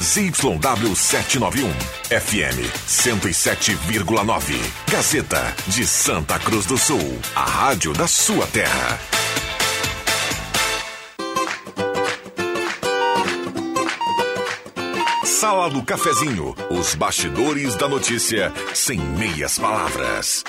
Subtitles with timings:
[0.00, 1.68] ZYW 791,
[2.08, 4.54] FM 107,9.
[4.88, 8.98] Gazeta de Santa Cruz do Sul, a rádio da sua terra.
[15.24, 20.44] Sala do Cafezinho, os bastidores da notícia sem meias palavras.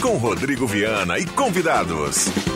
[0.00, 2.47] Com Rodrigo Viana e convidados.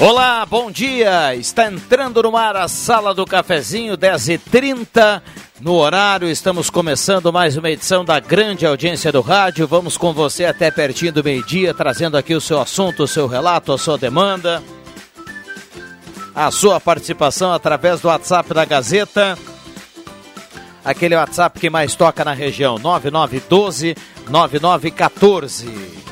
[0.00, 1.34] Olá, bom dia!
[1.34, 5.20] Está entrando no ar a Sala do Cafezinho, 10h30.
[5.60, 9.66] No horário, estamos começando mais uma edição da grande audiência do rádio.
[9.66, 13.72] Vamos com você até pertinho do meio-dia, trazendo aqui o seu assunto, o seu relato,
[13.72, 14.62] a sua demanda.
[16.32, 19.36] A sua participação através do WhatsApp da Gazeta.
[20.84, 23.96] Aquele WhatsApp que mais toca na região, 9912
[24.30, 26.08] 9914.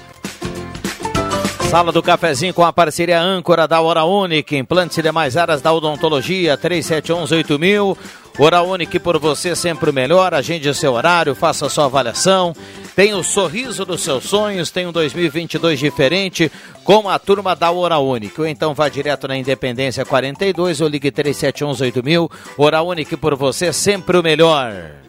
[1.68, 5.72] Sala do Cafezinho com a parceria âncora da Hora Única, implantes e demais áreas da
[5.72, 7.96] odontologia, 3711-8000.
[8.38, 12.54] Hora Única por você sempre melhor, agende o seu horário, faça sua avaliação.
[12.94, 16.50] Tem o sorriso dos seus sonhos, tem um 2022 diferente
[16.84, 18.42] com a turma da Hora Única.
[18.42, 22.30] Ou então vá direto na Independência 42 ou ligue 3711-8000.
[22.56, 25.05] Hora Única por você sempre o melhor.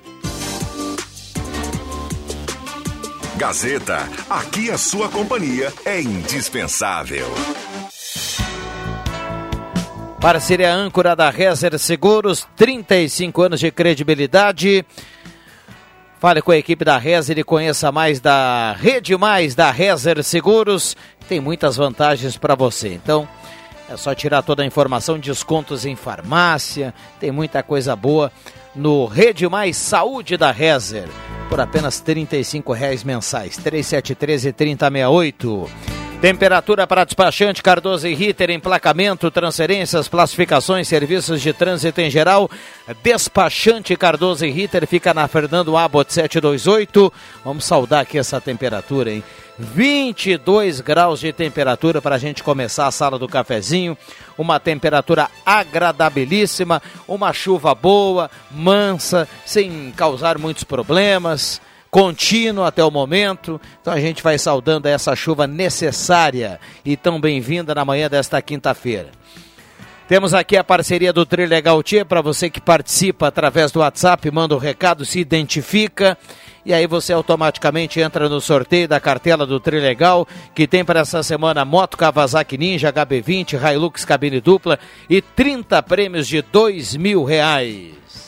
[3.37, 7.27] Gazeta, aqui a sua companhia é indispensável.
[10.19, 14.83] Parceria âncora da Rezer Seguros, 35 anos de credibilidade.
[16.19, 20.97] Fale com a equipe da Rezer e conheça mais da Rede Mais da Rezer Seguros.
[21.29, 22.91] Tem muitas vantagens para você.
[22.91, 23.29] Então,
[23.87, 28.31] é só tirar toda a informação, descontos em farmácia, tem muita coisa boa
[28.77, 31.07] no Rede Mais Saúde da Rezer
[31.49, 33.57] por apenas R$ 35,00 mensais.
[33.57, 35.69] 3713 3068.
[36.21, 42.49] Temperatura para despachante Cardoso e Ritter, emplacamento, transferências, classificações, serviços de trânsito em geral.
[43.03, 47.13] Despachante Cardoso e Ritter fica na Fernando Abbott 728.
[47.45, 49.23] Vamos saudar aqui essa temperatura, hein?
[49.59, 53.97] 22 graus de temperatura para a gente começar a sala do cafezinho.
[54.37, 63.59] Uma temperatura agradabilíssima, uma chuva boa, mansa, sem causar muitos problemas contínuo até o momento.
[63.81, 69.09] Então a gente vai saudando essa chuva necessária e tão bem-vinda na manhã desta quinta-feira.
[70.07, 74.53] Temos aqui a parceria do Trilegal Tia para você que participa através do WhatsApp, manda
[74.53, 76.17] o um recado, se identifica
[76.67, 81.23] e aí você automaticamente entra no sorteio da cartela do Trilegal, que tem para essa
[81.23, 84.77] semana Moto Kawasaki Ninja HB20, Hilux cabine dupla
[85.09, 88.26] e 30 prêmios de dois mil reais.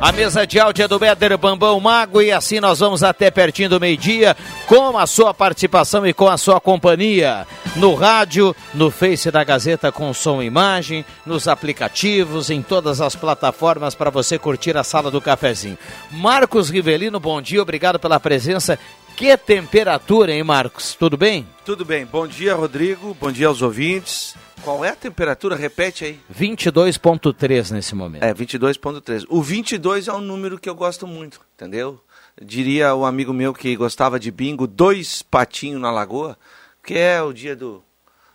[0.00, 3.68] A mesa de áudio é do Éder Bambão Mago e assim nós vamos até pertinho
[3.68, 4.36] do meio-dia
[4.68, 7.44] com a sua participação e com a sua companhia.
[7.74, 13.16] No rádio, no Face da Gazeta com som e imagem, nos aplicativos, em todas as
[13.16, 15.76] plataformas para você curtir a sala do cafezinho.
[16.12, 18.78] Marcos Rivelino, bom dia, obrigado pela presença.
[19.16, 20.94] Que temperatura, hein, Marcos?
[20.94, 21.44] Tudo bem?
[21.64, 22.06] Tudo bem.
[22.06, 23.16] Bom dia, Rodrigo.
[23.20, 24.36] Bom dia aos ouvintes.
[24.62, 25.56] Qual é a temperatura?
[25.56, 26.20] Repete aí.
[26.32, 28.22] 22.3 nesse momento.
[28.22, 29.24] É, 22.3.
[29.28, 32.00] O 22 é um número que eu gosto muito, entendeu?
[32.40, 36.38] Diria o um amigo meu que gostava de bingo, dois patinhos na lagoa,
[36.84, 37.82] que é o dia do,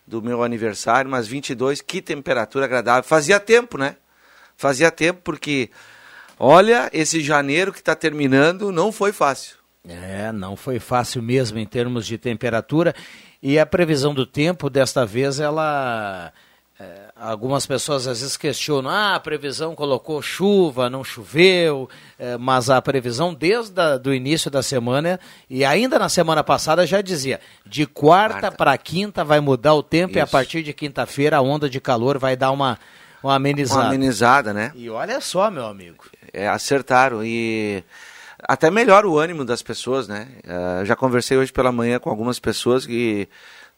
[0.05, 3.03] do meu aniversário, mas 22, que temperatura agradável.
[3.03, 3.97] Fazia tempo, né?
[4.57, 5.69] Fazia tempo porque,
[6.37, 9.57] olha, esse janeiro que está terminando não foi fácil.
[9.87, 12.95] É, não foi fácil mesmo em termos de temperatura.
[13.45, 16.31] E a previsão do tempo, desta vez, ela.
[16.79, 22.69] É, algumas pessoas às vezes questionam: ah, a previsão colocou chuva, não choveu, é, mas
[22.69, 25.19] a previsão desde o início da semana
[25.49, 28.57] e ainda na semana passada já dizia: de quarta, quarta.
[28.57, 30.19] para quinta vai mudar o tempo Isso.
[30.19, 32.79] e a partir de quinta-feira a onda de calor vai dar uma,
[33.21, 33.81] uma amenizada.
[33.81, 34.71] Uma amenizada, né?
[34.73, 36.05] E olha só, meu amigo.
[36.31, 37.21] É, acertaram.
[37.25, 37.83] E
[38.47, 40.27] até melhora o ânimo das pessoas, né?
[40.43, 43.27] Uh, já conversei hoje pela manhã com algumas pessoas que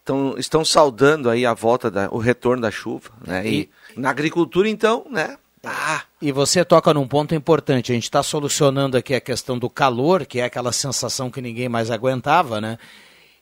[0.04, 3.46] tão, estão saudando aí a volta, da, o retorno da chuva, né?
[3.46, 5.36] E, e na agricultura, então, né?
[5.64, 6.02] Ah.
[6.22, 7.90] E você toca num ponto importante.
[7.90, 11.68] A gente está solucionando aqui a questão do calor, que é aquela sensação que ninguém
[11.68, 12.78] mais aguentava, né?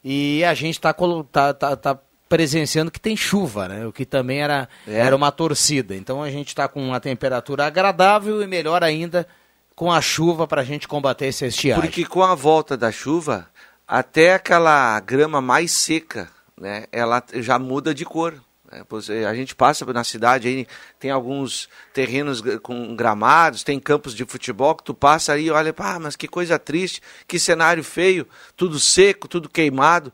[0.02, 0.94] E a gente está
[1.30, 1.98] tá, tá, tá
[2.28, 3.86] presenciando que tem chuva, né?
[3.86, 4.98] O que também era, é.
[4.98, 5.94] era uma torcida.
[5.94, 9.26] Então a gente está com uma temperatura agradável e melhor ainda
[9.74, 11.82] com a chuva para a gente combater esse estiagem.
[11.82, 13.48] Porque com a volta da chuva,
[13.86, 16.28] até aquela grama mais seca,
[16.58, 18.34] né, ela já muda de cor.
[18.70, 18.82] Né?
[19.28, 20.66] A gente passa na cidade aí,
[20.98, 25.74] tem alguns terrenos com gramados, tem campos de futebol que tu passa aí e olha,
[25.76, 28.26] ah, mas que coisa triste, que cenário feio,
[28.56, 30.12] tudo seco, tudo queimado.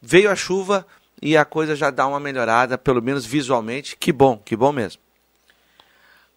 [0.00, 0.86] Veio a chuva
[1.20, 3.96] e a coisa já dá uma melhorada, pelo menos visualmente.
[3.96, 5.03] Que bom, que bom mesmo.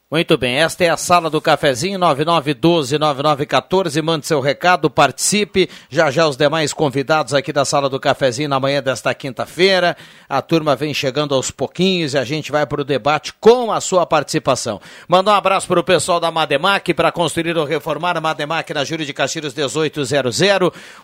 [0.10, 4.02] Muito bem, esta é a sala do cafezinho 9912-9914.
[4.02, 5.70] Mande seu recado, participe.
[5.90, 9.98] Já já os demais convidados aqui da sala do cafezinho na manhã desta quinta-feira.
[10.30, 13.82] A turma vem chegando aos pouquinhos e a gente vai para o debate com a
[13.82, 14.80] sua participação.
[15.10, 18.86] Manda um abraço para o pessoal da Mademac para construir ou reformar a Mademac na
[18.86, 20.40] Júlia de Castilhos 1800.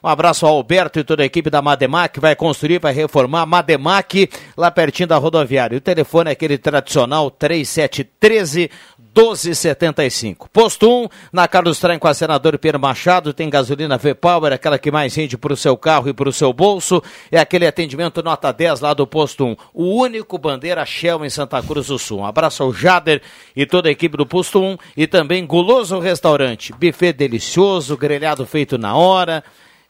[0.01, 2.21] Um abraço ao Alberto e toda a equipe da Mademac.
[2.21, 5.77] Vai construir, vai reformar a Mademac lá pertinho da rodoviária.
[5.77, 8.71] O telefone é aquele tradicional 3713
[9.13, 10.47] 12,75.
[10.51, 14.91] Posto 1, na Carlos Traem com a senador Pedro Machado, tem gasolina V-Power, aquela que
[14.91, 17.01] mais rende para o seu carro e para o seu bolso.
[17.31, 19.55] É aquele atendimento nota 10 lá do Posto 1.
[19.73, 22.19] O único bandeira Shell em Santa Cruz do Sul.
[22.19, 23.21] Um abraço ao Jader
[23.55, 26.73] e toda a equipe do Posto 1 e também Guloso Restaurante.
[26.73, 29.43] Buffet delicioso, grelhado feito na hora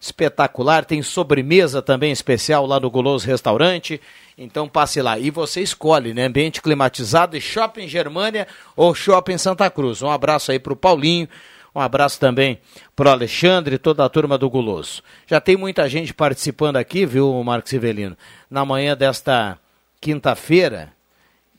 [0.03, 0.83] espetacular.
[0.83, 4.01] Tem sobremesa também especial lá no Guloso Restaurante.
[4.37, 5.17] Então passe lá.
[5.19, 6.25] E você escolhe, né?
[6.25, 10.01] Ambiente climatizado e Shopping Germânia ou Shopping Santa Cruz.
[10.01, 11.27] Um abraço aí para o Paulinho.
[11.75, 12.59] Um abraço também
[12.95, 15.01] para o Alexandre e toda a turma do Guloso.
[15.25, 18.15] Já tem muita gente participando aqui, viu, Marcos Sivelino?
[18.49, 19.57] Na manhã desta
[19.99, 20.93] quinta-feira,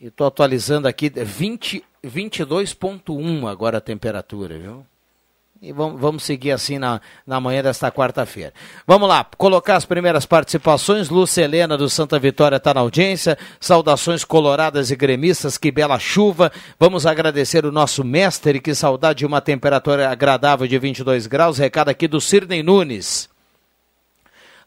[0.01, 4.87] e estou atualizando aqui, 20, 22,1 agora a temperatura, viu?
[5.65, 8.53] E vamos, vamos seguir assim na, na manhã desta quarta-feira.
[8.87, 11.09] Vamos lá, colocar as primeiras participações.
[11.09, 13.39] Lúcia Helena do Santa Vitória está na audiência.
[13.59, 16.53] Saudações coloradas e gremistas, que bela chuva.
[16.79, 21.57] Vamos agradecer o nosso mestre, que saudade de uma temperatura agradável de 22 graus.
[21.57, 23.33] Recado aqui do Cirnei Nunes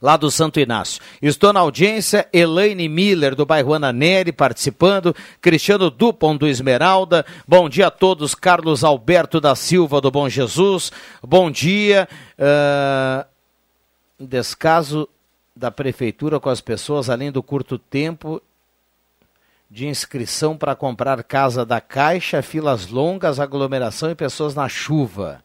[0.01, 1.01] lá do Santo Inácio.
[1.21, 7.67] Estou na audiência, Elaine Miller, do bairro Ana Neri, participando, Cristiano Dupont, do Esmeralda, bom
[7.67, 10.91] dia a todos, Carlos Alberto da Silva, do Bom Jesus,
[11.21, 12.07] bom dia,
[12.37, 13.25] uh,
[14.19, 15.07] descaso
[15.55, 18.41] da prefeitura com as pessoas, além do curto tempo
[19.69, 25.43] de inscrição para comprar casa da Caixa, filas longas, aglomeração e pessoas na chuva.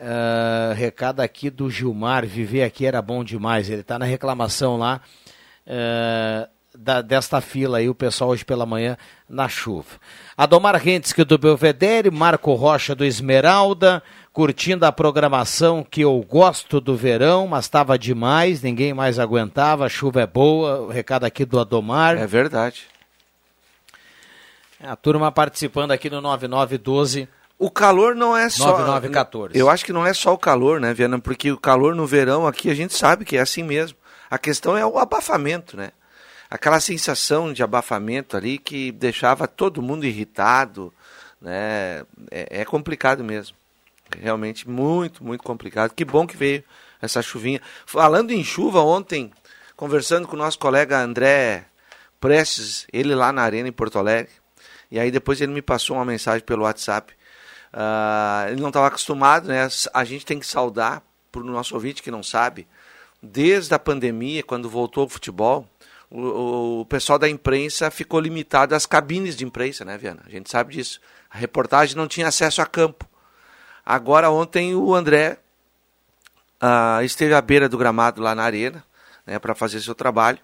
[0.00, 3.68] Uh, recado aqui do Gilmar, viver aqui era bom demais.
[3.68, 4.98] Ele está na reclamação lá
[5.66, 8.96] uh, da, desta fila aí, o pessoal hoje pela manhã
[9.28, 10.00] na chuva.
[10.34, 14.02] Adomar Rentes do Belvedere, Marco Rocha do Esmeralda,
[14.32, 19.90] curtindo a programação que eu gosto do verão, mas estava demais, ninguém mais aguentava, a
[19.90, 20.80] chuva é boa.
[20.80, 22.16] O recado aqui do Adomar.
[22.16, 22.86] É verdade.
[24.82, 27.28] A turma participando aqui no 9912
[27.60, 28.70] o calor não é só.
[28.70, 29.56] 9914.
[29.56, 31.18] Eu acho que não é só o calor, né, Viana?
[31.18, 33.98] Porque o calor no verão aqui a gente sabe que é assim mesmo.
[34.30, 35.90] A questão é o abafamento, né?
[36.48, 40.90] Aquela sensação de abafamento ali que deixava todo mundo irritado,
[41.38, 42.02] né?
[42.30, 43.54] É, é complicado mesmo.
[44.18, 45.92] Realmente muito, muito complicado.
[45.92, 46.64] Que bom que veio
[47.02, 47.60] essa chuvinha.
[47.84, 49.30] Falando em chuva, ontem,
[49.76, 51.66] conversando com o nosso colega André
[52.18, 54.32] Prestes, ele lá na Arena em Porto Alegre,
[54.90, 57.19] e aí depois ele me passou uma mensagem pelo WhatsApp
[57.72, 59.68] Uh, ele não estava acostumado, né?
[59.94, 62.66] A gente tem que saudar para o nosso ouvinte que não sabe.
[63.22, 65.68] Desde a pandemia, quando voltou o futebol,
[66.10, 70.22] o, o, pessoal da imprensa ficou limitado às cabines de imprensa, né, Viana?
[70.26, 71.00] A gente sabe disso.
[71.30, 73.06] A reportagem não tinha acesso a campo.
[73.86, 75.38] Agora, ontem, o André
[76.60, 78.84] uh, esteve à beira do gramado lá na arena,
[79.24, 80.38] né, para fazer seu trabalho.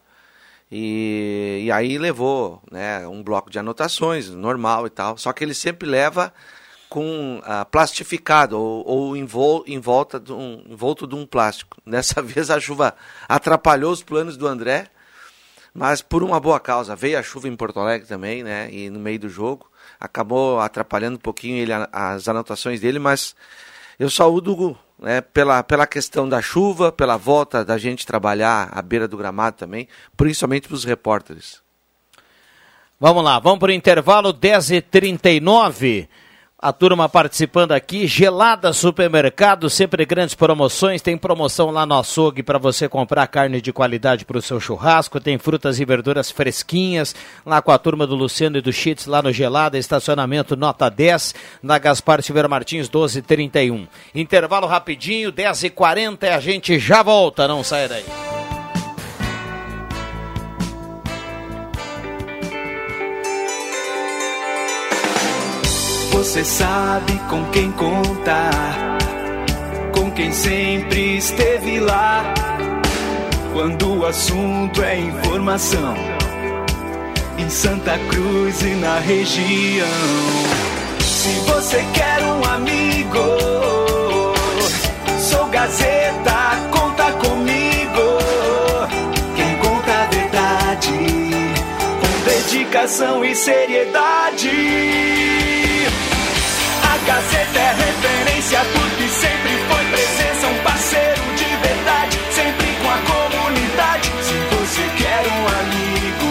[0.71, 5.16] E, e aí levou né, um bloco de anotações, normal e tal.
[5.18, 6.33] Só que ele sempre leva
[6.88, 11.76] com uh, plastificado ou, ou em, vol, em volta de um, envolto de um plástico.
[11.87, 12.95] Dessa vez a chuva
[13.28, 14.88] atrapalhou os planos do André,
[15.75, 16.97] mas por uma boa causa.
[16.97, 18.69] Veio a chuva em Porto Alegre também, né?
[18.71, 23.35] E no meio do jogo acabou atrapalhando um pouquinho ele, as anotações dele, mas
[23.99, 29.09] eu saúdo né, pela, pela questão da chuva, pela volta da gente trabalhar à beira
[29.09, 31.61] do gramado também, principalmente para os repórteres.
[32.99, 36.09] Vamos lá, vamos para o intervalo 10h39.
[36.66, 41.00] A turma participando aqui, Gelada Supermercado, sempre grandes promoções.
[41.00, 45.20] Tem promoção lá no açougue para você comprar carne de qualidade para o seu churrasco.
[45.20, 47.14] Tem frutas e verduras fresquinhas
[47.46, 49.78] lá com a turma do Luciano e do Chits lá no Gelada.
[49.78, 53.87] Estacionamento nota 10 na Gaspar Silveira Martins 1231.
[54.12, 57.46] Intervalo rapidinho, 10h40 e a gente já volta.
[57.46, 58.25] Não sai daí.
[66.26, 68.99] Você sabe com quem contar,
[69.92, 72.35] com quem sempre esteve lá.
[73.52, 75.95] Quando o assunto é informação,
[77.38, 79.87] em Santa Cruz e na região.
[81.00, 83.25] Se você quer um amigo,
[85.21, 88.18] sou Gazeta, conta comigo.
[89.37, 90.90] Quem conta a verdade,
[92.00, 95.56] com dedicação e seriedade.
[97.07, 104.11] Gazeta é referência porque sempre foi presença, um parceiro de verdade, sempre com a comunidade.
[104.23, 106.31] Se você quer um amigo,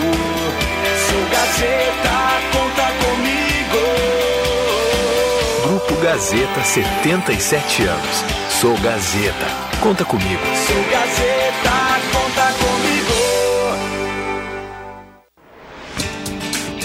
[1.08, 2.16] sou Gazeta,
[2.52, 3.80] conta comigo.
[5.64, 8.24] Grupo Gazeta, 77 anos.
[8.50, 9.48] Sou Gazeta,
[9.80, 10.44] conta comigo.
[10.68, 11.75] Sou Gazeta,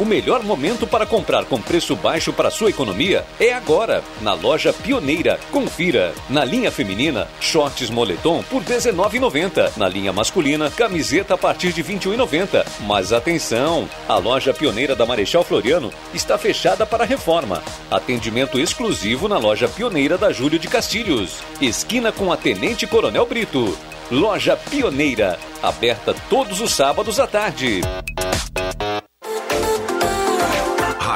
[0.00, 4.72] O melhor momento para comprar com preço baixo para sua economia é agora, na loja
[4.72, 5.38] Pioneira.
[5.52, 6.14] Confira.
[6.30, 9.76] Na linha feminina, shorts moletom por R$19,90.
[9.76, 12.64] Na linha masculina, camiseta a partir de R$21,90.
[12.86, 13.86] Mas atenção!
[14.08, 17.62] A loja Pioneira da Marechal Floriano está fechada para reforma.
[17.90, 21.42] Atendimento exclusivo na loja Pioneira da Júlio de Castilhos.
[21.60, 23.76] Esquina com a Tenente Coronel Brito.
[24.10, 27.82] Loja Pioneira, aberta todos os sábados à tarde.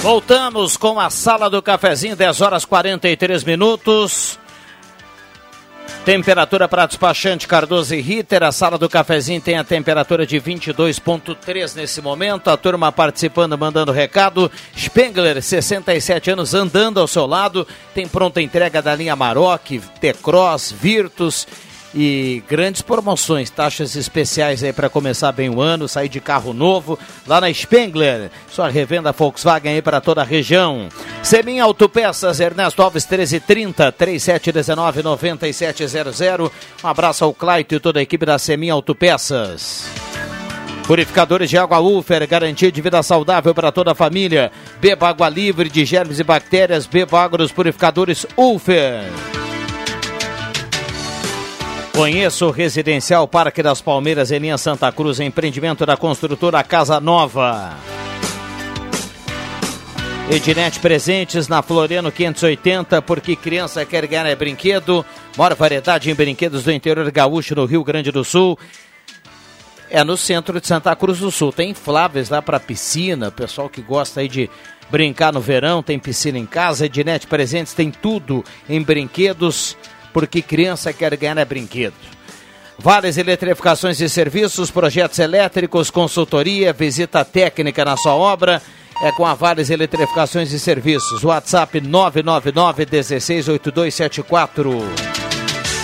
[0.00, 4.38] Voltamos com a Sala do Cafezinho, 10 horas 43 minutos.
[6.06, 8.42] Temperatura para despachante Cardoso e Ritter.
[8.42, 12.48] A sala do cafezinho tem a temperatura de 22,3 nesse momento.
[12.48, 14.50] A turma participando, mandando recado.
[14.74, 17.66] Spengler, 67 anos, andando ao seu lado.
[17.94, 19.68] Tem pronta entrega da linha Maroc,
[20.00, 21.46] T-Cross, Virtus
[21.94, 26.98] e grandes promoções, taxas especiais aí para começar bem o ano, sair de carro novo
[27.26, 28.30] lá na Spengler.
[28.50, 30.88] Sua revenda Volkswagen aí para toda a região.
[31.22, 36.20] Semin Autopeças, Ernesto Alves 1330 3719 9700.
[36.82, 39.88] Um abraço ao Claito e toda a equipe da Semin Autopeças.
[40.86, 44.50] Purificadores de água Ufer, garantia de vida saudável para toda a família.
[44.80, 46.86] Beba água livre de germes e bactérias.
[46.86, 49.04] Beba água dos purificadores Ufer.
[51.92, 57.76] Conheça o Residencial Parque das Palmeiras em linha Santa Cruz, empreendimento da construtora Casa Nova.
[60.30, 65.04] Ednet Presentes na Floriano 580, porque criança quer ganhar é brinquedo.
[65.36, 68.56] Maior variedade em brinquedos do interior gaúcho no Rio Grande do Sul.
[69.90, 71.52] É no centro de Santa Cruz do Sul.
[71.52, 74.48] Tem infláveis lá para piscina, pessoal que gosta aí de
[74.88, 79.76] brincar no verão, tem piscina em casa, Ednet Presentes tem tudo em brinquedos,
[80.12, 81.94] porque criança quer ganhar é brinquedo.
[82.78, 88.62] Vales Eletrificações e Serviços, projetos elétricos, consultoria, visita técnica na sua obra.
[89.02, 91.22] É com a Vales Eletrificações e Serviços.
[91.22, 95.29] WhatsApp 999 168274.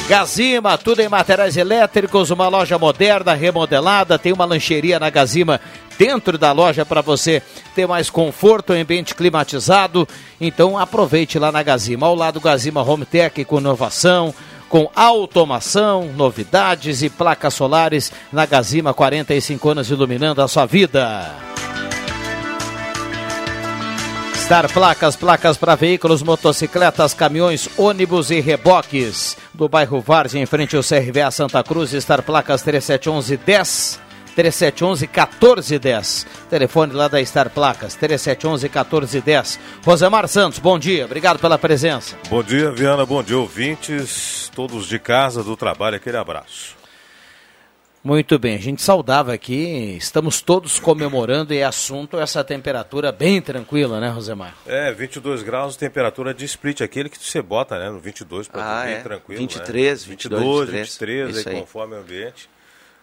[0.09, 5.61] Gazima, tudo em materiais elétricos, uma loja moderna, remodelada, tem uma lancheria na Gazima
[5.99, 7.43] dentro da loja para você
[7.75, 10.07] ter mais conforto, ambiente climatizado.
[10.41, 14.33] Então aproveite lá na Gazima, ao lado Gazima Home Tech com inovação,
[14.69, 21.35] com automação, novidades e placas solares na Gazima, 45 anos iluminando a sua vida.
[24.47, 29.37] Star Placas, placas para veículos, motocicletas, caminhões, ônibus e reboques.
[29.53, 34.01] Do bairro Várzea, em frente ao CRVA Santa Cruz, Star Placas 3711 10
[34.37, 36.27] 3711 1410.
[36.49, 39.59] Telefone lá da Star Placas, 3711 1410.
[39.85, 42.15] Rosemar Santos, bom dia, obrigado pela presença.
[42.31, 46.76] Bom dia, Viana, bom dia, ouvintes, todos de casa, do trabalho, aquele abraço.
[48.07, 53.99] Muito bem, a gente saudava aqui, estamos todos comemorando e assunto essa temperatura bem tranquila,
[53.99, 54.55] né, Rosemar?
[54.65, 58.79] É, 22 graus, temperatura de split, aquele que você bota, né, no 22 para Ah,
[58.83, 59.03] dormir é.
[59.03, 59.41] tranquilo.
[59.41, 60.09] 23, né?
[60.09, 61.61] 22, 22, 23, 23, isso aí, aí.
[61.61, 62.49] conforme o ambiente,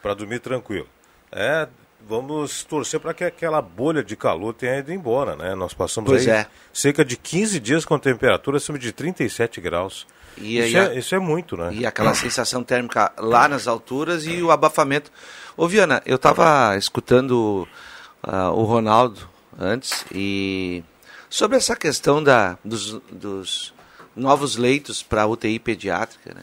[0.02, 0.88] para dormir tranquilo.
[1.34, 1.68] É,
[2.08, 5.54] vamos torcer para que aquela bolha de calor tenha ido embora, né?
[5.54, 6.48] Nós passamos Pois aí é.
[6.72, 10.08] cerca de 15 dias com temperatura acima de 37 graus.
[10.38, 11.70] E isso, aí é, isso é muito, né?
[11.74, 15.12] E aquela sensação térmica lá nas alturas e o abafamento.
[15.56, 17.68] Ô Viana, eu estava escutando
[18.22, 20.84] ah, o Ronaldo antes e
[21.30, 23.74] sobre essa questão da, dos, dos
[24.16, 26.34] novos leitos para UTI pediátrica.
[26.34, 26.42] Né?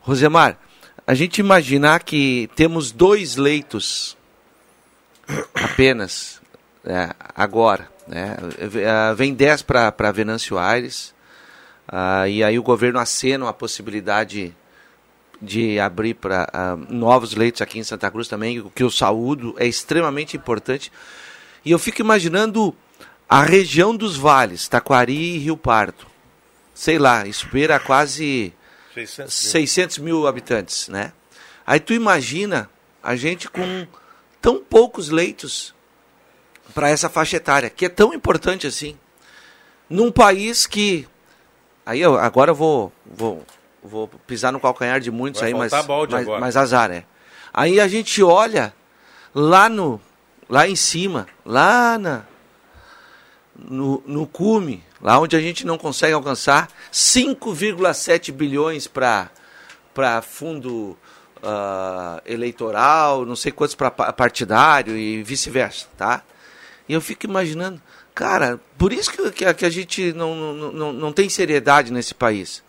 [0.00, 0.58] Rosemar,
[1.06, 4.16] a gente imaginar que temos dois leitos
[5.54, 6.40] apenas
[6.82, 7.88] né, agora.
[8.06, 8.36] Né?
[9.16, 11.13] Vem 10 para Venâncio Aires.
[11.86, 14.54] Ah, e aí o governo acena a possibilidade
[15.40, 16.48] de abrir para
[16.88, 20.90] novos leitos aqui em Santa Cruz também, o que eu saúdo, é extremamente importante.
[21.64, 22.74] E eu fico imaginando
[23.28, 26.06] a região dos vales, Taquari e Rio Pardo.
[26.74, 28.52] Sei lá, isso beira quase
[28.94, 29.50] 600 mil.
[29.52, 31.12] 600 mil habitantes, né?
[31.66, 32.68] Aí tu imagina
[33.02, 33.86] a gente com
[34.40, 35.74] tão poucos leitos
[36.74, 38.98] para essa faixa etária, que é tão importante assim,
[39.88, 41.06] num país que
[41.84, 43.44] aí eu, agora eu vou vou
[43.82, 45.72] vou pisar no calcanhar de muitos Vai aí, mas
[46.10, 47.04] mas, mas azar é.
[47.52, 48.74] Aí a gente olha
[49.34, 50.00] lá no
[50.48, 52.24] lá em cima, lá na
[53.56, 59.30] no, no cume, lá onde a gente não consegue alcançar 5,7 bilhões para
[59.92, 60.98] para fundo
[61.42, 66.22] ah, eleitoral, não sei quantos para partidário e vice-versa, tá?
[66.88, 67.80] E eu fico imaginando,
[68.14, 71.92] cara, por isso que, que, a, que a gente não, não, não, não tem seriedade
[71.92, 72.62] nesse país.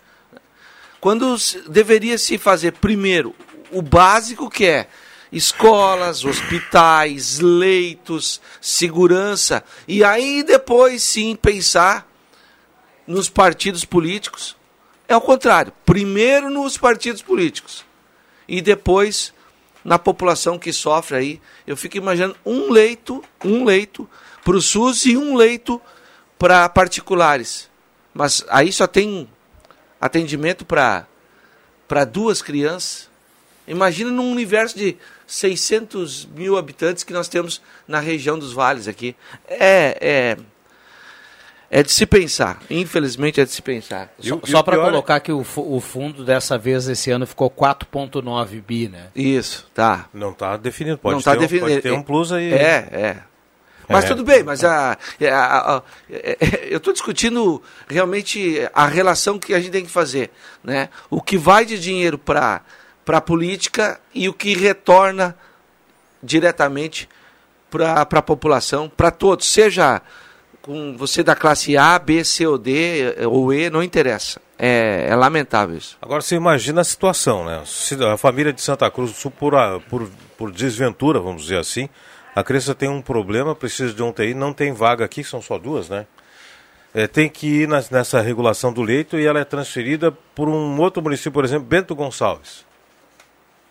[0.99, 1.36] Quando
[1.69, 3.36] deveria se fazer primeiro
[3.71, 4.88] o básico que é
[5.31, 12.10] escolas, hospitais, leitos, segurança, e aí depois sim pensar
[13.05, 14.55] nos partidos políticos.
[15.08, 15.71] É o contrário.
[15.86, 17.86] Primeiro nos partidos políticos
[18.47, 19.34] e depois
[19.86, 21.41] na população que sofre aí.
[21.67, 24.10] Eu fico imaginando um leito, um leito
[24.43, 25.80] para o SUS e um leito
[26.39, 27.69] para particulares.
[28.12, 29.30] Mas aí só tem
[30.02, 31.08] atendimento para
[31.88, 33.08] para duas crianças.
[33.67, 39.15] Imagina num universo de 600 mil habitantes que nós temos na região dos vales aqui.
[39.48, 40.38] É, é,
[41.69, 42.60] é de se pensar.
[42.69, 44.12] Infelizmente é de se pensar.
[44.19, 47.25] E Só, e só para é- colocar que o, o fundo dessa vez, esse ano,
[47.28, 49.08] ficou 4,9 bi, né?
[49.15, 50.08] Isso, tá.
[50.13, 51.65] Não está definido, pode, não tá ter, um- definido.
[51.67, 52.54] pode ter um plus aí.
[52.54, 53.17] É, é.
[53.88, 54.08] Mas É.
[54.08, 54.97] tudo bem, mas a, a-
[55.30, 56.38] a- a- é-
[56.71, 60.32] eu estou discutindo realmente a relação que a gente tem que fazer.
[60.63, 60.89] Né?
[61.10, 62.62] O que vai de dinheiro para
[63.08, 65.36] a política e o que retorna
[66.23, 67.08] diretamente
[67.69, 70.01] para a população, para todos, seja
[70.65, 74.41] com você da classe A, B, C ou D ou E, não interessa.
[74.58, 75.97] É, é lamentável isso.
[76.01, 77.62] Agora você imagina a situação, né?
[77.65, 79.54] Se a família de Santa Cruz do Sul, por,
[79.89, 81.88] por, por desventura, vamos dizer assim,
[82.36, 85.58] a criança tem um problema, precisa de um TI, não tem vaga aqui, são só
[85.58, 86.08] duas, né?
[86.93, 90.80] É, tem que ir nas- nessa regulação do leito e ela é transferida por um
[90.80, 92.65] outro município, por exemplo, Bento Gonçalves.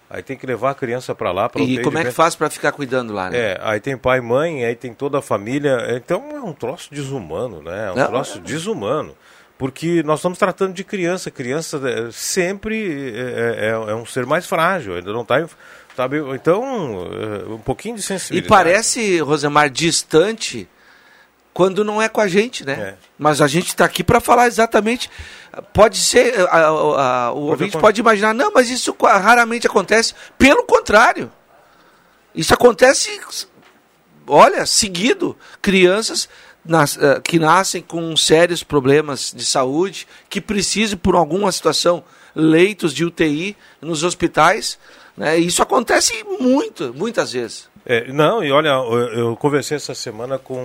[0.09, 1.49] Aí tem que levar a criança para lá.
[1.49, 3.31] Pra E como é que faz para ficar cuidando lá?
[3.31, 3.38] Né?
[3.38, 5.79] É, aí tem pai e mãe, aí tem toda a família.
[5.97, 7.88] Então é um troço desumano, né?
[7.88, 9.17] É um Não, troço desumano.
[9.59, 11.31] porque nós estamos tratando de criança.
[11.31, 15.45] Criança é, sempre é, é, é um ser mais frágil, ainda não está.
[15.97, 16.19] Sabe?
[16.35, 17.09] Então,
[17.49, 18.49] é, um pouquinho de E sensibilidade.
[18.49, 20.69] parece, Rosemar, distante
[21.55, 22.73] quando não é com a gente, né?
[22.73, 22.95] É.
[23.17, 25.09] Mas a gente está aqui para falar exatamente.
[25.73, 30.12] Pode ser, a- a- a- o ouvinte acon- pode imaginar, não, mas isso raramente acontece.
[30.37, 31.31] Pelo contrário,
[32.35, 33.21] isso acontece,
[34.27, 35.37] olha, seguido.
[35.62, 36.29] Crianças
[36.64, 42.03] nas- eh, que nascem com sérios problemas de saúde, que precisam, por alguma situação,
[42.35, 44.77] leitos de UTI nos hospitais.
[45.17, 45.38] Né?
[45.38, 47.69] Isso acontece muito, muitas vezes.
[47.87, 50.57] É, não, e olha, eu, eu conversei essa semana com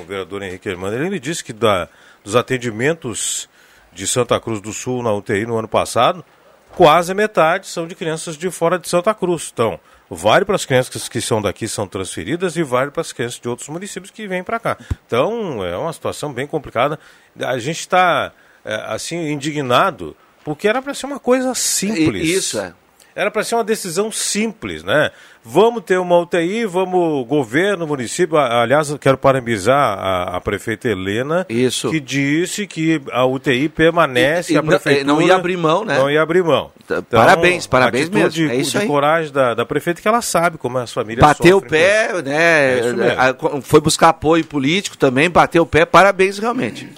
[0.00, 0.96] o vereador Henrique Hermano.
[0.96, 1.88] Ele me disse que da,
[2.24, 3.48] dos atendimentos
[3.92, 6.24] de Santa Cruz do Sul na UTI no ano passado,
[6.72, 9.50] quase metade são de crianças de fora de Santa Cruz.
[9.52, 9.78] Então,
[10.10, 13.48] vale para as crianças que são daqui são transferidas e vale para as crianças de
[13.48, 14.76] outros municípios que vêm para cá.
[15.06, 16.98] Então, é uma situação bem complicada.
[17.40, 18.32] A gente está,
[18.64, 22.28] é, assim, indignado, porque era para ser uma coisa simples.
[22.28, 22.74] Isso é.
[23.14, 25.10] Era para ser uma decisão simples, né?
[25.50, 28.36] Vamos ter uma UTI, vamos, governo, município.
[28.36, 31.90] Aliás, eu quero parabenizar a, a prefeita Helena, Isso.
[31.90, 35.00] que disse que a UTI permanece, E- e a não- prefeitura...
[35.00, 35.96] é, não ia abrir mão, né?
[35.98, 36.70] Não ia abrir mão.
[36.86, 38.86] Tá, parabéns, parabéns atitude mesmo, é De, isso de aí.
[38.86, 42.78] coragem da, da prefeita, que ela sabe como as famílias Bateu o pé, né?
[42.78, 46.88] É Foi buscar apoio político também, bateu o pé, parabéns realmente.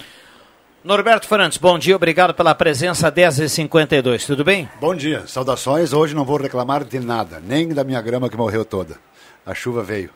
[0.83, 4.67] Norberto Fernandes, bom dia, obrigado pela presença, 10h52, tudo bem?
[4.81, 5.93] Bom dia, saudações.
[5.93, 8.97] Hoje não vou reclamar de nada, nem da minha grama que morreu toda.
[9.45, 10.09] A chuva veio.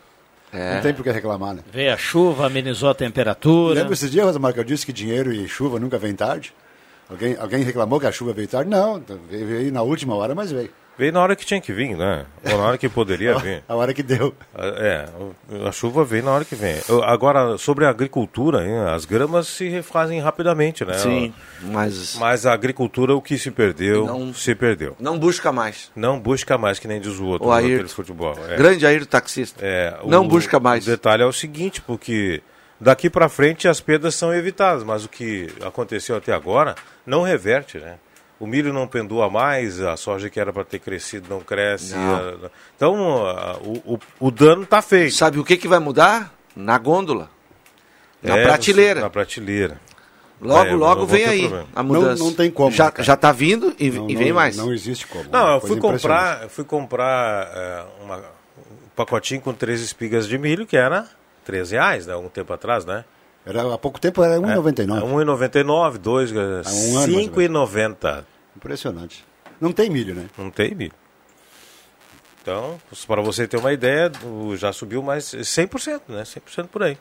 [0.51, 0.77] É.
[0.77, 1.61] Não tem por que reclamar, né?
[1.71, 3.75] Veio a chuva, amenizou a temperatura.
[3.81, 6.55] Lembra esses dias, Rosemar, que eu disse que dinheiro e chuva nunca vem tarde?
[7.11, 8.71] Alguém, alguém reclamou que a chuva veio tarde?
[8.71, 10.71] Não, veio, veio na última hora, mas veio.
[10.97, 12.25] Veio na hora que tinha que vir, né?
[12.45, 13.65] Ou na hora que poderia vir.
[13.69, 14.33] A hora que deu.
[14.57, 16.77] É, o- a chuva vem na hora que vem.
[16.89, 20.95] Eu- Agora, sobre a agricultura, hein, as gramas se refazem rapidamente, né?
[20.99, 24.97] Sim, mas Mas a agricultura, o que se perdeu, Não- se perdeu.
[25.01, 25.91] não busca mais.
[25.97, 27.89] Não busca mais, que nem diz o outro, O Ayrton.
[27.89, 28.37] futebol.
[28.49, 28.57] É.
[28.57, 29.65] Grande Ayrton taxista.
[29.65, 30.87] É, o- não busca mais.
[30.87, 32.41] O detalhe é o seguinte, porque
[32.81, 37.79] daqui para frente as perdas são evitadas, mas o que aconteceu até agora não reverte,
[37.79, 37.97] né?
[38.41, 41.95] O milho não pendua mais, a soja que era para ter crescido não cresce.
[41.95, 42.51] Não.
[42.77, 45.15] então, a- o, o, o dano está feito.
[45.15, 46.35] Sabe o que, que vai mudar?
[46.57, 47.31] Na gôndola.
[48.23, 49.01] Na É, prateleira.
[49.01, 49.81] Na prateleira.
[50.41, 51.69] Logo, É, logo vem aí problema.
[51.75, 52.19] a mudança.
[52.23, 53.05] Não- não tem como, Já, cara?
[53.05, 54.57] já tá vindo e, Não- e vem não- mais.
[54.57, 55.25] Não existe como.
[55.31, 60.37] Não, eu fui comprar, eu fui comprar é, uma- um pacotinho com três espigas de
[60.37, 61.07] milho, que era
[61.45, 62.17] 13 reais, né?
[62.17, 63.05] Um tempo atrás, né?
[63.47, 64.99] Era, há pouco tempo era 1,99.
[64.99, 67.27] É, 1,99, 2, um ano, mais ou menos.
[67.27, 68.25] 5,90.
[68.57, 69.23] Impressionante.
[69.61, 70.27] Não tem milho, né?
[70.39, 70.95] Não tem milho.
[72.41, 74.13] Então, para você ter uma ideia,
[74.57, 76.23] já subiu mais 100%, né?
[76.23, 76.97] 100% por aí.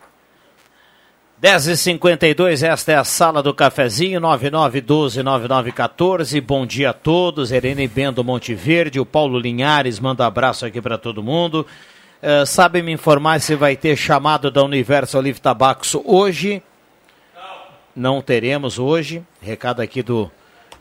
[1.41, 6.41] 10h52, esta é a sala do cafezinho, 9912-9914.
[6.41, 7.51] Bom dia a todos.
[7.51, 11.67] Irene Bendo Monteverde, o Paulo Linhares manda abraço aqui para todo mundo.
[12.25, 16.63] Eh, sabe me informar se vai ter chamado da Universo Olive Tabacos hoje?
[17.93, 19.21] Não teremos hoje.
[19.41, 20.31] Recado aqui do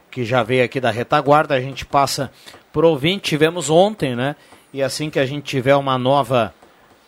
[0.09, 1.57] que já veio aqui da retaguarda.
[1.57, 2.31] A gente passa
[2.73, 3.31] pro ouvinte.
[3.31, 4.37] Tivemos ontem, né?
[4.73, 6.55] E assim que a gente tiver uma nova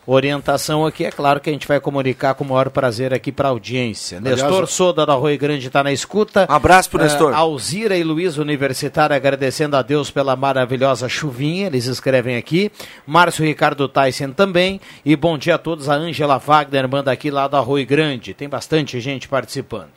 [0.07, 3.49] orientação aqui, é claro que a gente vai comunicar com o maior prazer aqui para
[3.49, 4.19] a audiência.
[4.19, 6.45] Aliás, Nestor Soda da Rui Grande está na escuta.
[6.49, 7.35] Abraço pro Eh, Nestor.
[7.35, 12.71] Alzira e Luiz Universitário agradecendo a Deus pela maravilhosa chuvinha, eles escrevem aqui.
[13.07, 14.81] Márcio Ricardo Tyson também.
[15.05, 15.89] E bom dia a todos.
[15.89, 18.35] A Ângela Wagner manda aqui lá da Rui Grande.
[18.35, 19.89] Tem bastante gente participando.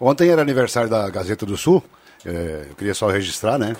[0.00, 1.82] Ontem era aniversário da Gazeta do Sul.
[2.26, 3.76] É, eu queria só registrar, né?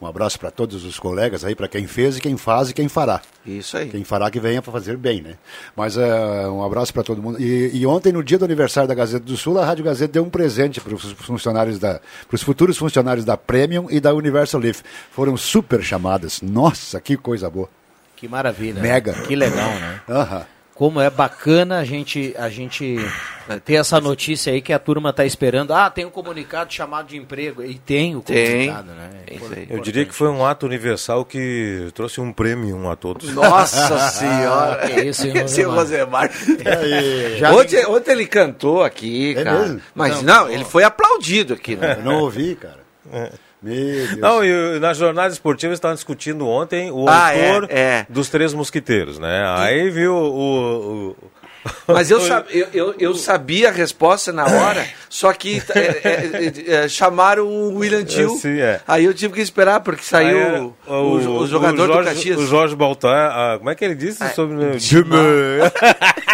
[0.00, 2.88] Um abraço para todos os colegas aí, para quem fez e quem faz e quem
[2.88, 3.20] fará.
[3.44, 3.88] Isso aí.
[3.88, 5.34] Quem fará que venha para fazer bem, né?
[5.74, 7.40] Mas é, um abraço para todo mundo.
[7.40, 10.24] E, e ontem, no dia do aniversário da Gazeta do Sul, a Rádio Gazeta deu
[10.24, 14.60] um presente para os funcionários da, para os futuros funcionários da Premium e da Universal
[14.60, 14.84] Life.
[15.10, 16.40] Foram super chamadas.
[16.42, 17.68] Nossa, que coisa boa.
[18.14, 18.80] Que maravilha.
[18.80, 19.14] Mega.
[19.22, 20.00] Que legal, né?
[20.08, 20.57] Aham.
[20.78, 22.96] Como é bacana a gente, a gente
[23.64, 25.72] ter essa notícia aí que a turma está esperando.
[25.72, 27.64] Ah, tem um comunicado chamado de emprego.
[27.64, 28.68] E tem o Tem.
[28.68, 29.10] comunicado, né?
[29.26, 29.50] É isso.
[29.70, 33.34] Eu diria que foi um ato universal que trouxe um prêmio a todos.
[33.34, 34.86] Nossa senhora.
[34.86, 36.30] Que isso, hein, Esse Rosemar?
[36.30, 36.30] Rosemar.
[37.38, 39.58] Já Ontem, ontem ele cantou aqui, É cara.
[39.58, 39.80] mesmo?
[39.92, 41.96] Mas não, ele foi aplaudido aqui, né?
[41.98, 42.78] Eu não ouvi, cara.
[43.04, 43.47] Deus.
[44.18, 48.06] Não, e na jornada esportiva estavam discutindo ontem o Ah, autor é, é.
[48.08, 49.44] dos Três Mosquiteiros, né?
[49.56, 51.10] Aí viu o...
[51.10, 51.16] o-
[51.88, 56.74] Mas eu, sab- eu, eu, eu sabia a resposta na hora, só que é, é,
[56.84, 58.40] é, chamaram o William Tio.
[58.44, 58.80] É.
[58.86, 62.38] Aí eu tive que esperar, porque saiu Aí, o, o, o jogador Jorge, do Caxias.
[62.40, 65.04] O Jorge Baltar, ah, como é que ele disse sobre o Time.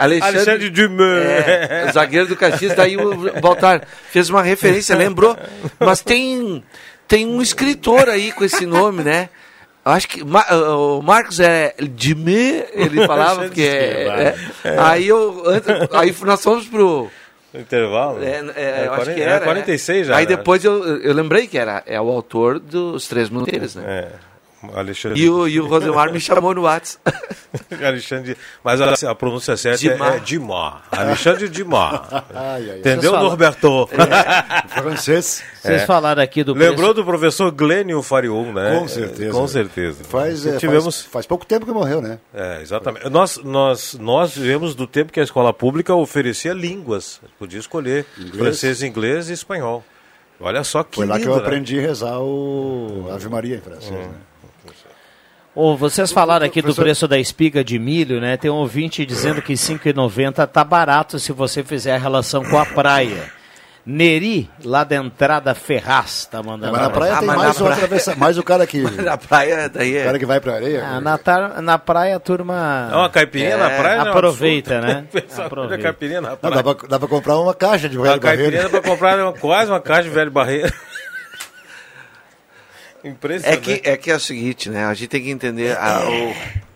[0.00, 1.22] Alexandre, Alexandre Dumas.
[1.22, 5.36] É, zagueiro do Caxias, daí o Baltar fez uma referência, lembrou.
[5.78, 6.64] Mas tem,
[7.06, 9.28] tem um escritor aí com esse nome, né?
[9.84, 14.34] Acho que o Marcos é de me, ele falava, porque é,
[14.64, 14.78] é.
[14.78, 15.42] Aí, eu,
[15.92, 17.10] aí nós fomos pro.
[17.52, 18.22] Intervalo?
[18.22, 19.40] É, é, acho 40 que era.
[19.40, 20.04] 46 é.
[20.04, 20.16] já.
[20.16, 20.36] Aí né?
[20.36, 23.84] depois eu, eu lembrei que era é o autor dos Três Minuteiros, né?
[23.86, 24.29] É.
[24.74, 25.18] Alexandre.
[25.20, 27.00] E o, e o Rosemar me chamou no WhatsApp.
[27.82, 28.36] Alexandre.
[28.62, 30.16] Mas a, a pronúncia certa é- Dimar.
[30.16, 30.82] é Dimar.
[30.92, 32.24] Alexandre Dimar.
[32.34, 32.78] Ai, ai.
[32.78, 33.88] Entendeu, falam- Norberto?
[34.68, 35.42] Francês.
[35.60, 38.78] Vocês falaram aqui do Lembrou do professor Glênio Farion, né?
[38.78, 39.32] Com certeza.
[39.32, 40.04] Com certeza.
[40.04, 41.02] Faz, é, Tivemos.
[41.02, 42.18] faz, faz pouco tempo que morreu, né?
[42.34, 43.08] É, exatamente.
[43.08, 47.20] Nós, nós, nós vivemos do tempo que a escola pública oferecia línguas.
[47.38, 48.04] Podia escolher
[48.36, 49.84] francês, inglês e espanhol.
[50.42, 51.42] Olha só que Foi lá que lindo, eu né?
[51.46, 54.08] aprendi a rezar o Ave Maria em francês, né?
[55.62, 58.34] Ô, vocês falaram aqui do preço da espiga de milho, né?
[58.38, 62.64] Tem um ouvinte dizendo que 5,90 tá barato se você fizer a relação com a
[62.64, 63.30] praia.
[63.84, 66.72] Neri, lá da entrada Ferraz, tá mandando.
[66.72, 69.68] Mas na praia Ah, tem mas mais na praia- mais o cara que, Na praia,
[69.68, 70.04] daí o é.
[70.04, 70.82] cara que vai pra areia.
[70.82, 73.96] Ah, na, tar- na praia a turma É uma caipirinha na É, praia?
[73.98, 74.94] não é um aproveita, absurdo.
[74.94, 75.04] né?
[75.12, 75.82] O pessoal Aproveita.
[75.82, 76.56] caipirinha na Não, praia.
[76.62, 78.72] dá, pra, dá pra comprar uma caixa de A velho caipirinha barreiro.
[78.72, 80.72] dá pra comprar uma- quase uma caixa de velho barreiro.
[83.02, 83.60] É Impressionante.
[83.60, 84.84] que, é que é o seguinte, né?
[84.84, 85.76] A gente tem que entender.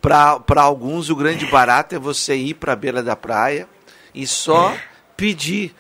[0.01, 3.69] Para alguns, o grande barato é você ir para a beira da praia
[4.15, 4.77] e só
[5.17, 5.75] pedir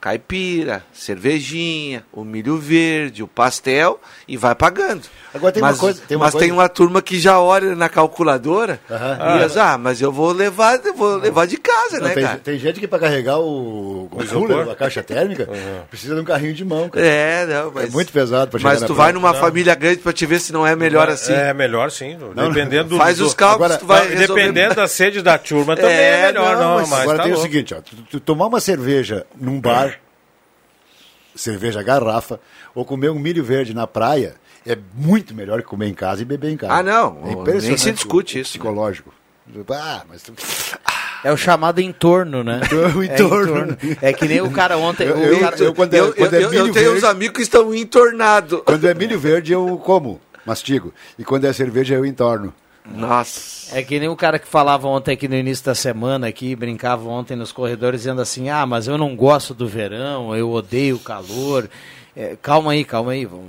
[0.00, 5.08] caipira, cervejinha, o milho verde, o pastel e vai pagando.
[5.36, 6.02] Agora tem mas, uma coisa.
[6.08, 6.46] Tem uma mas coisa...
[6.46, 9.36] tem uma turma que já olha na calculadora Aham.
[9.36, 12.24] e diz, ah, mas eu vou levar, eu vou levar de casa, Não, né, tem,
[12.24, 12.38] cara?
[12.42, 15.48] tem gente que para carregar o, o cooler, a caixa térmica,
[15.88, 16.88] precisa de um carrinho de mão.
[16.88, 17.06] Cara.
[17.06, 20.12] É, não, mas, É muito pesado para chegar mas tu vai numa família grande para
[20.12, 21.32] te ver se não é melhor assim.
[21.32, 22.18] É melhor sim.
[22.34, 24.16] dependendo do, Faz do- os cálculos, Agora, tu vai Não.
[24.26, 27.24] Dependendo da sede da turma também é, É, melhor, não, não, mas mas Agora tá
[27.24, 29.98] tem o seguinte, ó, tu, tu tomar uma cerveja num bar,
[31.34, 32.40] cerveja garrafa,
[32.74, 34.34] ou comer um milho verde na praia,
[34.66, 36.72] é muito melhor que comer em casa e beber em casa.
[36.74, 38.62] Ah, não, É nem impressionante se discute o isso, né?
[38.62, 39.14] Psicológico.
[39.70, 40.32] Ah, mas tu...
[41.24, 42.60] É o chamado entorno, né?
[42.96, 43.76] O É entorno.
[44.02, 45.04] É que nem o cara ontem.
[45.06, 47.42] Eu- eu- cara- eu- quando é- eu, quando é eu- tenho verde- uns amigos que
[47.42, 48.60] estão entornados.
[48.64, 50.92] Quando é milho verde, eu como, mastigo.
[51.18, 52.52] E quando é cerveja, eu entorno.
[52.88, 53.76] Nossa.
[53.76, 57.08] É que nem o cara que falava ontem aqui no início da semana, aqui, brincava
[57.08, 61.00] ontem nos corredores, dizendo assim, ah, mas eu não gosto do verão, eu odeio o
[61.00, 61.68] calor.
[62.14, 63.44] É, calma aí, calma aí, vamos,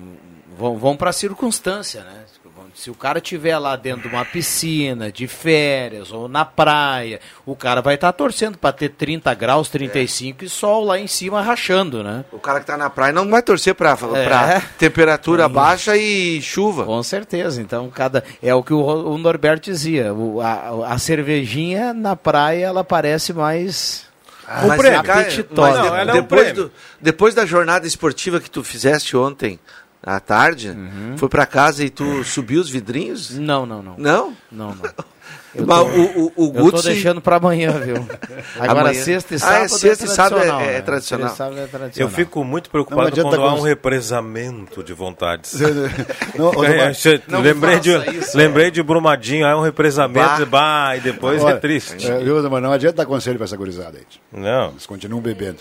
[0.58, 2.24] vamos, vamos para a circunstância, né?
[2.74, 7.56] Se o cara tiver lá dentro de uma piscina, de férias, ou na praia, o
[7.56, 12.04] cara vai estar torcendo para ter 30 graus, 35 e sol lá em cima rachando,
[12.04, 12.24] né?
[12.32, 14.62] O cara que tá na praia não vai torcer pra, É.
[14.78, 16.84] temperatura baixa e chuva.
[16.86, 17.62] Com certeza.
[17.62, 20.14] Então, cada é o que o, o Norberto dizia.
[20.14, 24.06] o- a, a cervejinha na praia ela parece mais
[24.78, 25.04] prêmio.
[25.04, 25.80] cara, apetitosa.
[25.84, 26.64] Não, ela é um depois, prêmio.
[26.66, 29.60] do, depois da jornada esportiva que tu fizeste ontem
[30.08, 31.18] à tarde, Uhum.
[31.18, 33.38] foi pra casa e tu subiu os vidrinhos?
[33.38, 33.96] Não, não, não.
[33.98, 34.34] Não?
[34.52, 34.78] Não, não.
[35.56, 37.96] Eu Mas tô, o, o, o eu tô deixando para amanhã, viu?
[38.60, 39.02] Agora Amanhã.
[39.04, 40.82] sexta e Ah, sábado é sexta e sábado é- tradicional, é né?
[40.82, 41.28] tradicional.
[41.30, 42.14] Sexta e sábado é Eu tradicional.
[42.14, 45.60] fico muito Não preocupado adianta quando há um represamento de vontades.
[46.38, 46.94] Não, É,
[47.28, 47.90] Não lembrei, de,
[48.20, 52.06] isso, lembrei de Brumadinho, aí um represamento, bah, e depois olha, é triste.
[52.10, 54.06] é, Domar, não adianta dar conselho para essa gurizada aí.
[54.32, 54.72] Não.
[54.72, 55.60] Eles continuam bebendo.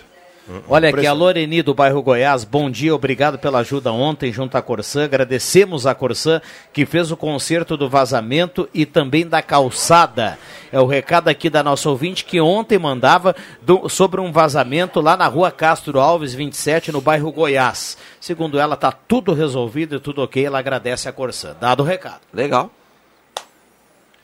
[0.69, 4.63] Olha aqui, a Loreni do bairro Goiás, bom dia, obrigado pela ajuda ontem junto à
[4.63, 5.05] Corsã.
[5.05, 6.41] Agradecemos a Corsã
[6.73, 10.39] que fez o conserto do vazamento e também da calçada.
[10.71, 15.17] É o recado aqui da nossa ouvinte que ontem mandava do- sobre um vazamento lá
[15.17, 17.99] na rua Castro Alves 27, no bairro Goiás.
[18.21, 20.47] Segundo ela, tá tudo resolvido e tudo ok.
[20.47, 21.57] Ela agradece a Corsã.
[21.61, 22.21] Dado o recado.
[22.33, 22.71] Legal.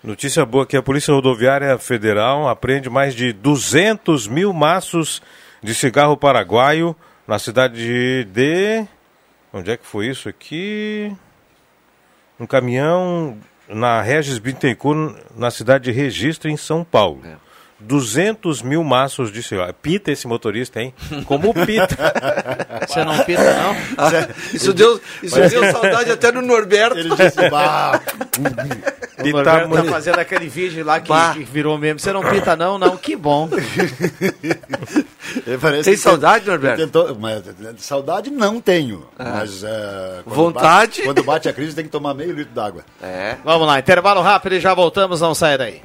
[0.05, 5.21] Notícia boa que a Polícia Rodoviária Federal apreende mais de 200 mil maços
[5.63, 6.97] de cigarro paraguaio
[7.27, 8.87] na cidade de.
[9.53, 11.15] Onde é que foi isso aqui?
[12.41, 17.23] Um caminhão na Regis Bittencourt, na cidade de Registro, em São Paulo.
[17.25, 17.37] É.
[17.83, 19.75] 200 mil maços de cigarro.
[19.75, 20.95] Pita esse motorista, hein?
[21.27, 21.97] Como pita.
[22.87, 23.77] Você não pita, não?
[23.99, 26.99] Ah, isso deu, isso deu saudade até no Norberto.
[26.99, 28.01] Ele disse, bah,
[29.23, 29.91] O Pita Norberto tá muito.
[29.91, 31.35] fazendo aquele vídeo lá que, Bah.
[31.39, 31.99] virou mesmo.
[32.01, 32.79] Você não pita, não?
[32.79, 33.49] Não, que bom.
[33.49, 33.61] Tem
[35.83, 36.83] que saudade, Norberto?
[36.83, 37.43] tentou- mas,
[37.79, 39.05] saudade não tenho.
[39.19, 40.67] Mas é, quando Vontade?
[40.67, 42.85] Bate, quando bate a crise tem que tomar meio litro d'água.
[43.03, 43.37] É.
[43.45, 45.81] Vamos lá, intervalo rápido e já voltamos, não saia daí.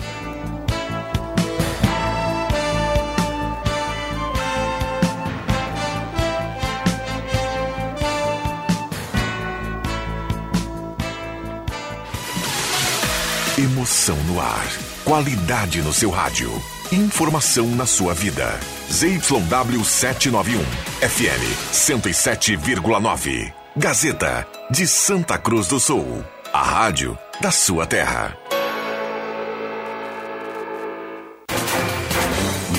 [13.59, 14.67] Emoção no ar.
[15.03, 16.51] Qualidade no seu rádio.
[16.91, 18.59] Informação na sua vida.
[18.87, 20.63] ZYW 791.
[21.01, 23.51] FM 107,9.
[23.75, 26.23] Gazeta de Santa Cruz do Sul.
[26.53, 28.37] A rádio da sua terra.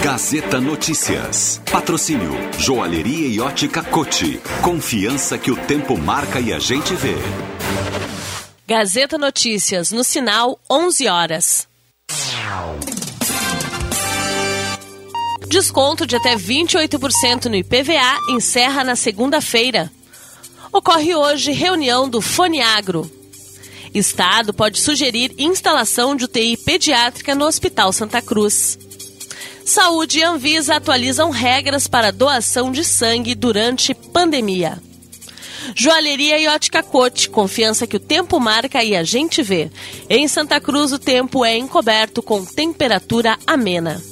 [0.01, 1.61] Gazeta Notícias.
[1.73, 4.41] Patrocínio Joalheria e Ótica Cote.
[4.62, 7.17] Confiança que o tempo marca e a gente vê.
[8.68, 11.66] Gazeta Notícias, no sinal 11 horas.
[15.48, 19.90] Desconto de até 28% no IPVA encerra na segunda-feira.
[20.70, 23.11] Ocorre hoje reunião do Foniagro.
[23.94, 28.78] Estado pode sugerir instalação de UTI pediátrica no Hospital Santa Cruz.
[29.64, 34.78] Saúde e Anvisa atualizam regras para doação de sangue durante pandemia.
[35.74, 39.70] Joalheria e ótica Cote, confiança que o tempo marca e a gente vê.
[40.09, 44.02] Em Santa Cruz o tempo é encoberto com temperatura amena.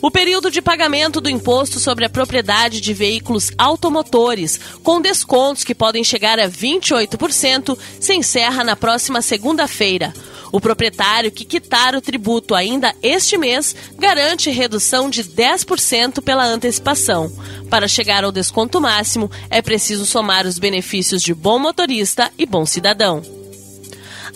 [0.00, 5.74] O período de pagamento do imposto sobre a propriedade de veículos automotores, com descontos que
[5.74, 10.14] podem chegar a 28%, se encerra na próxima segunda-feira.
[10.52, 17.30] O proprietário que quitar o tributo ainda este mês garante redução de 10% pela antecipação.
[17.70, 22.64] Para chegar ao desconto máximo, é preciso somar os benefícios de bom motorista e bom
[22.64, 23.37] cidadão.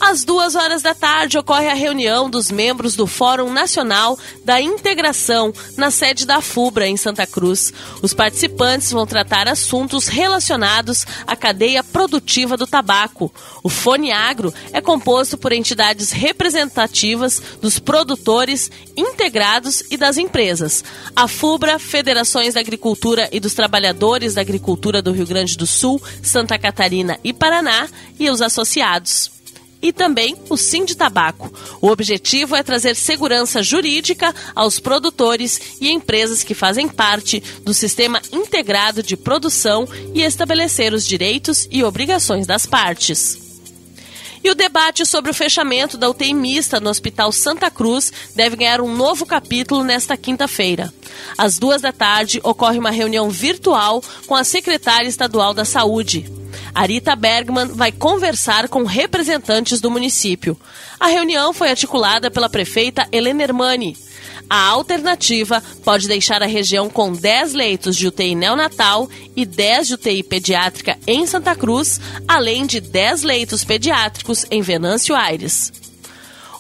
[0.01, 5.53] Às duas horas da tarde ocorre a reunião dos membros do Fórum Nacional da Integração
[5.77, 7.73] na sede da FUBRA, em Santa Cruz.
[8.01, 13.33] Os participantes vão tratar assuntos relacionados à cadeia produtiva do tabaco.
[13.63, 20.85] O Fone Agro é composto por entidades representativas dos produtores, integrados e das empresas.
[21.15, 26.01] A FUBRA, Federações da Agricultura e dos Trabalhadores da Agricultura do Rio Grande do Sul,
[26.23, 29.32] Santa Catarina e Paraná e os associados
[29.83, 31.53] e também o Sim de Tabaco.
[31.81, 38.23] O objetivo é trazer segurança jurídica aos produtores e empresas que fazem parte do sistema
[38.33, 43.43] integrado de produção e estabelecer os direitos e obrigações das partes.
[44.45, 48.81] E o debate sobre o fechamento da UTI mista no Hospital Santa Cruz deve ganhar
[48.81, 50.93] um novo capítulo nesta quinta-feira.
[51.39, 56.42] Às duas da tarde, ocorre uma reunião virtual com a secretária estadual da Saúde.
[56.75, 60.59] Arita Bergman vai conversar com representantes do município.
[60.99, 63.97] A reunião foi articulada pela prefeita Helena Hermani.
[64.49, 69.95] A alternativa pode deixar a região com 10 leitos de UTI neonatal e 10 de
[69.95, 75.82] UTI pediátrica em Santa Cruz, além de 10 leitos pediátricos em Venâncio Aires.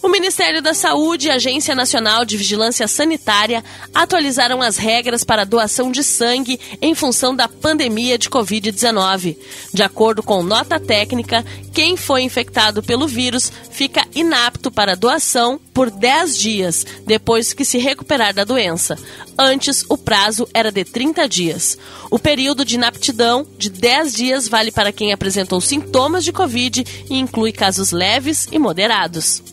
[0.03, 3.63] O Ministério da Saúde e a Agência Nacional de Vigilância Sanitária
[3.95, 9.37] atualizaram as regras para doação de sangue em função da pandemia de Covid-19.
[9.73, 15.89] De acordo com nota técnica, quem foi infectado pelo vírus fica inapto para doação por
[15.89, 18.99] 10 dias depois que se recuperar da doença.
[19.39, 21.79] Antes, o prazo era de 30 dias.
[22.11, 27.21] O período de inaptidão de 10 dias vale para quem apresentou sintomas de Covid e
[27.21, 29.52] inclui casos leves e moderados.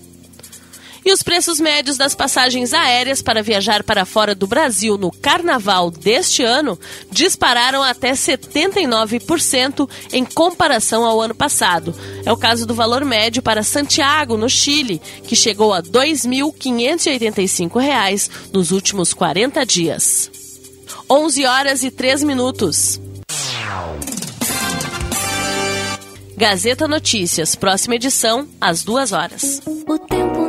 [1.05, 5.91] E os preços médios das passagens aéreas para viajar para fora do Brasil no carnaval
[5.91, 6.79] deste ano
[7.11, 11.95] dispararam até 79% em comparação ao ano passado.
[12.25, 18.29] É o caso do valor médio para Santiago, no Chile, que chegou a R$ 2.585
[18.51, 20.29] nos últimos 40 dias.
[21.09, 23.01] 11 horas e 3 minutos.
[26.37, 29.59] Gazeta Notícias, próxima edição, às duas horas.
[29.85, 30.48] O tempo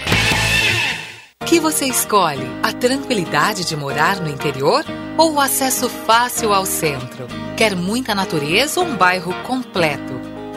[1.45, 2.45] que você escolhe?
[2.63, 4.83] A tranquilidade de morar no interior
[5.17, 7.27] ou o acesso fácil ao centro?
[7.55, 10.24] Quer muita natureza ou um bairro completo?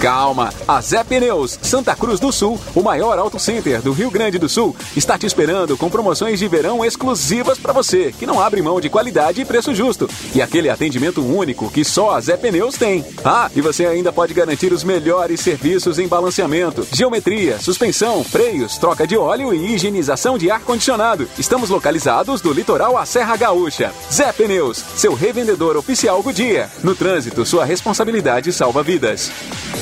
[0.00, 4.38] Calma, a Zé Pneus, Santa Cruz do Sul, o maior auto center do Rio Grande
[4.38, 8.62] do Sul, está te esperando com promoções de verão exclusivas para você, que não abre
[8.62, 10.08] mão de qualidade e preço justo.
[10.34, 13.04] E aquele atendimento único que só a Zé Pneus tem.
[13.24, 19.04] Ah, e você ainda pode garantir os melhores serviços em balanceamento, geometria, suspensão, freios, troca
[19.04, 21.28] de óleo e higienização de ar-condicionado.
[21.36, 23.92] Estamos localizados do litoral à Serra Gaúcha.
[24.12, 26.70] Zé Pneus, seu revendedor oficial Goodyear.
[26.84, 29.30] No trânsito, sua responsabilidade salva vidas.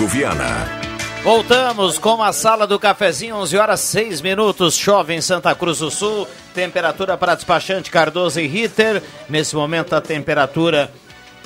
[0.00, 0.66] Rodrigo Viana.
[1.22, 4.74] Voltamos com a sala do cafezinho, 11 horas 6 minutos.
[4.74, 6.26] Chove em Santa Cruz do Sul.
[6.54, 9.02] Temperatura para despachante Cardoso e Ritter.
[9.28, 10.90] Nesse momento, a temperatura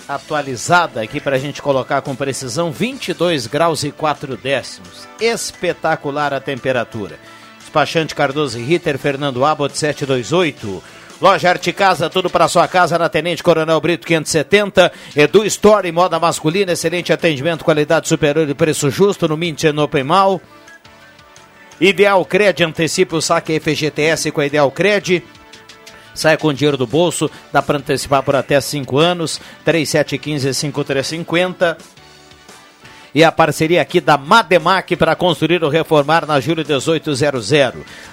[0.08, 5.08] atualizada aqui para a gente colocar com precisão: 22 graus e 4 décimos.
[5.20, 7.18] Espetacular a temperatura.
[7.58, 10.82] Despachante Cardoso e Ritter, Fernando Abbott 728.
[11.24, 14.92] Loja Arte Casa, tudo para sua casa na Tenente Coronel Brito 570.
[15.16, 20.04] Edu Store, moda masculina, excelente atendimento, qualidade superior e preço justo no Mint e Open
[20.04, 20.38] Mall.
[21.80, 25.24] Ideal Cred, antecipe o saque FGTS com a Ideal Cred.
[26.14, 29.40] Sai com dinheiro do bolso, dá para antecipar por até 5 anos.
[29.66, 31.78] 3715-5350.
[33.14, 37.54] E a parceria aqui da Mademac para construir ou reformar na Júlio 1800.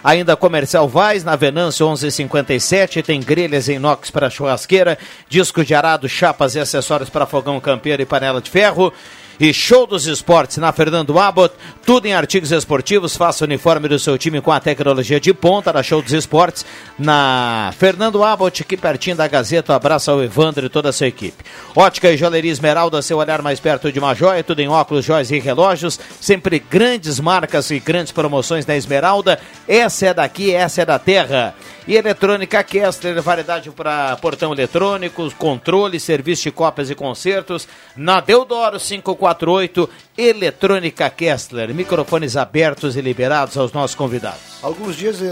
[0.04, 6.08] Ainda Comercial Vaz, na Venâncio 1157, tem grelhas em inox para churrasqueira, disco de arado,
[6.08, 8.94] chapas e acessórios para fogão campeiro e panela de ferro.
[9.42, 13.98] E Show dos Esportes na Fernando Abbott, tudo em artigos esportivos, faça o uniforme do
[13.98, 16.64] seu time com a tecnologia de ponta da Show dos Esportes
[16.96, 19.74] na Fernando Abbott, aqui pertinho da Gazeta.
[19.74, 21.44] Um abraço ao Evandro e toda a sua equipe.
[21.76, 25.32] Ótica e Joalheria Esmeralda, seu olhar mais perto de uma joia, tudo em óculos, joias
[25.32, 29.40] e relógios, sempre grandes marcas e grandes promoções na Esmeralda.
[29.68, 31.56] Essa é daqui, essa é da terra.
[31.88, 37.68] E Eletrônica Kessler, variedade para portão eletrônico, controle, serviço de cópias e concertos.
[37.96, 41.74] Na Deodoro 548, Eletrônica Kessler.
[41.74, 44.40] Microfones abertos e liberados aos nossos convidados.
[44.62, 45.32] Alguns dias é,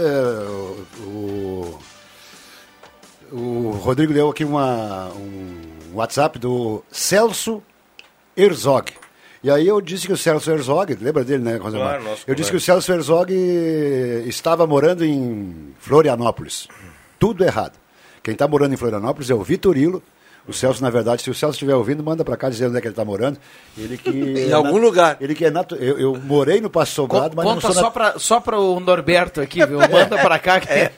[1.06, 1.78] o,
[3.30, 7.62] o Rodrigo deu aqui uma, um WhatsApp do Celso
[8.36, 8.92] Herzog.
[9.42, 11.88] E aí eu disse que o Celso Herzog, lembra dele, né, Rosemar?
[11.88, 13.32] Claro, nosso eu disse que o Celso Herzog
[14.26, 16.68] estava morando em Florianópolis.
[17.18, 17.78] Tudo errado.
[18.22, 20.02] Quem está morando em Florianópolis é o Vitorilo.
[20.50, 22.80] O Celso, na verdade, se o Celso estiver ouvindo, manda para cá dizendo onde é
[22.80, 23.38] que ele está morando.
[23.78, 24.10] Ele que
[24.48, 25.16] Em algum lugar.
[25.20, 25.76] Ele que é natu...
[25.76, 28.58] eu, eu morei no Passo Sobrado, mas não Conta sou só nat- para só para
[28.58, 29.78] o Norberto aqui, viu?
[29.88, 30.92] Manda para cá que É,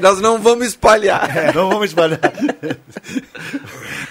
[0.00, 1.36] nós não vamos espalhar.
[1.36, 2.20] É, não vamos espalhar.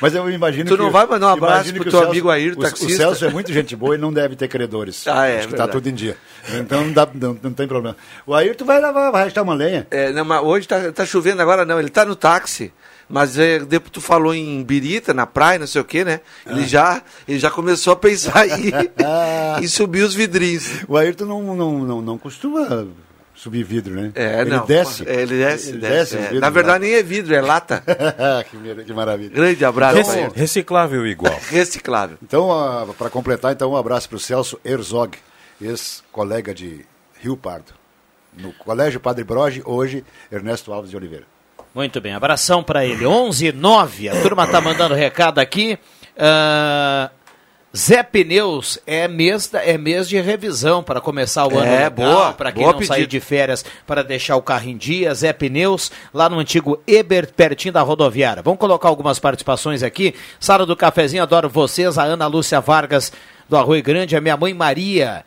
[0.01, 0.81] Mas eu imagino Tu que...
[0.81, 2.95] não vai mandar um abraço pro o teu Celso- amigo Ayrton, o- O taxista?
[2.97, 5.07] Celso é muito gente boa e não deve ter credores.
[5.07, 6.17] Ah, é, Acho que tá tudo em dia.
[6.55, 7.95] Então não, dá, não, não tem problema.
[8.25, 9.85] O Ayrton vai lavar, vai arrastar uma lenha.
[9.91, 12.73] É, não, mas hoje tá, tá chovendo agora não, ele tá no táxi.
[13.11, 16.21] Mas é, depois tu falou em Birita, na praia, não sei o que, né?
[16.45, 16.51] Ah.
[16.51, 18.71] Ele, já, ele já começou a pensar em,
[19.63, 20.69] em subir os vidrinhos.
[20.87, 22.87] O Ayrton não, não, não, não costuma
[23.35, 24.11] subir vidro, né?
[24.15, 24.65] É, ele não.
[24.65, 25.03] desce.
[25.07, 26.15] É, ele desce, Ele desce.
[26.15, 26.39] desce é.
[26.39, 26.87] Na verdade lá.
[26.87, 27.83] nem é vidro, é lata.
[28.49, 29.29] que, mara- que maravilha.
[29.31, 30.39] Grande abraço, Então, Ayrton.
[30.39, 31.39] Reciclável igual.
[31.49, 32.17] Reciclável.
[32.23, 32.49] Então,
[32.97, 35.17] para completar, então um abraço para o Celso Herzog,
[35.59, 36.85] ex-colega de
[37.19, 37.73] Rio Pardo.
[38.37, 41.25] No Colégio Padre Broge, hoje, Ernesto Alves de Oliveira.
[41.73, 43.05] Muito bem, abração para ele.
[43.05, 45.79] 11 e 9, a turma tá mandando recado aqui.
[46.17, 47.09] Ah,
[47.75, 51.71] Zé Pneus é mês, é mês de revisão para começar o ano.
[51.71, 53.11] É, legal, boa, Para quem boa não sair pedido.
[53.11, 55.13] de férias para deixar o carro em dia.
[55.13, 58.43] Zé Pneus, lá no antigo Eber, pertinho da rodoviária.
[58.43, 60.13] Vamos colocar algumas participações aqui.
[60.37, 61.97] Sala do Cafezinho, adoro vocês.
[61.97, 63.13] A Ana Lúcia Vargas
[63.47, 65.23] do Arroio Grande, a minha mãe Maria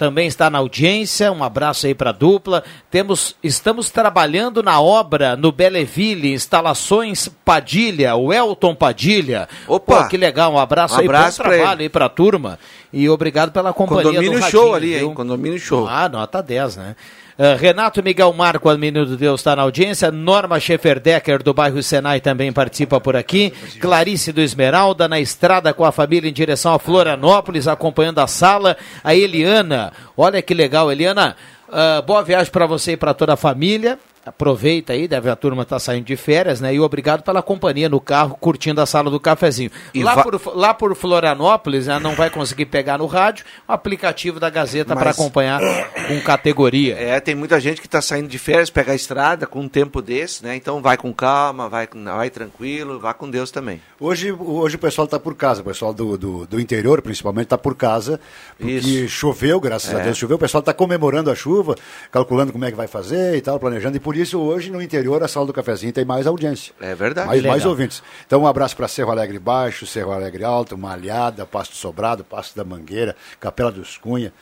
[0.00, 1.30] também está na audiência.
[1.30, 2.64] Um abraço aí para a dupla.
[2.90, 9.46] Temos, estamos trabalhando na obra no Belleville, instalações Padilha, o Elton Padilha.
[9.68, 10.04] Opa!
[10.04, 12.58] Pô, que legal, um abraço, Um aí, abraço bom pra trabalho aí para a turma.
[12.90, 15.08] E obrigado pela companhia Condomínio do show Radinho, ali, viu?
[15.08, 15.14] hein?
[15.14, 15.86] Condomínio show.
[15.86, 16.96] Ah, nota 10, né?
[17.42, 20.10] Ah, Renato Miguel Marco, a Menino do Deus, está na audiência.
[20.10, 23.50] Norma Schefferdecker, do bairro Senai, também participa por aqui.
[23.80, 28.76] Clarice do Esmeralda, na estrada com a família em direção a Florianópolis, acompanhando a sala.
[29.02, 31.34] A Eliana, olha que legal, Eliana.
[31.72, 33.98] ah, boa viagem para você e para toda a família.
[34.30, 36.72] Aproveita aí, deve a turma estar saindo de férias, né?
[36.74, 39.70] E obrigado pela companhia no carro, curtindo a sala do cafezinho.
[39.92, 43.72] E Lá, va- por, lá por Florianópolis, né, não vai conseguir pegar no rádio, o
[43.72, 45.60] aplicativo da Gazeta para Mas- acompanhar
[46.06, 46.94] com categoria.
[46.96, 50.00] É, tem muita gente que está saindo de férias, pega a estrada com um tempo
[50.00, 50.54] desse, né?
[50.56, 53.80] Então vai com calma, vai, vai tranquilo, vá com Deus também.
[53.98, 57.58] Hoje, hoje o pessoal está por casa, o pessoal do, do, do interior, principalmente, está
[57.58, 58.20] por casa,
[58.56, 59.08] porque Isso.
[59.08, 60.04] choveu, graças a É.
[60.04, 61.74] Deus choveu, o pessoal está comemorando a chuva,
[62.10, 65.22] calculando como é que vai fazer e tal, planejando, e por isso hoje no interior
[65.22, 66.72] a sala do cafezinho tem mais audiência.
[66.80, 67.28] É verdade.
[67.28, 68.02] Mais, mais ouvintes.
[68.26, 72.64] Então um abraço para Cerro Alegre Baixo, Cerro Alegre Alto, Malhada, Pasto Sobrado, Pasto da
[72.64, 74.32] Mangueira, Capela dos Cunha,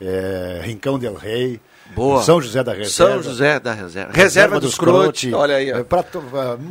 [0.00, 1.60] eh, Rincão del Rei,
[1.94, 2.22] Boa.
[2.22, 2.90] São José da Reserva.
[3.14, 4.12] São José da Reserva.
[4.12, 5.32] Reserva, dos Crote.
[5.34, 5.78] Olha aí, ó.
[5.78, 6.22] eh, pra to-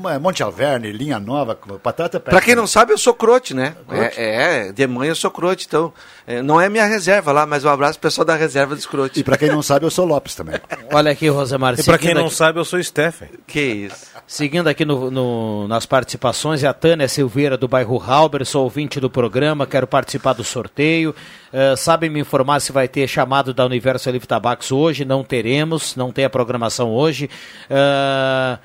[0.09, 3.76] eh, Monte Alverne, Linha Nova, Patata Pra quem não sabe, eu sou crote, né?
[3.88, 4.20] Crote?
[4.20, 5.91] É, é, de mãe eu sou crote, então
[6.26, 9.20] é, não é minha reserva lá, mas um abraço pro pessoal da reserva dos crote.
[9.20, 10.55] E para quem não sabe, eu sou Lopes também.
[10.93, 11.78] Olha aqui, Rosemar.
[11.80, 13.30] E para quem não aqui- sabe, eu sou Stephen.
[13.45, 14.07] Que isso.
[14.26, 18.99] Seguindo aqui no, no- nas participações, é a Tânia Silveira do bairro Halber, sou ouvinte
[18.99, 21.15] do programa, quero participar do sorteio.
[21.51, 25.05] Eh, sabem me informar se vai ter chamado da Universo Livre Tabacos hoje?
[25.08, 27.30] Não teremos, não tem a programação hoje.
[27.70, 28.58] Eh,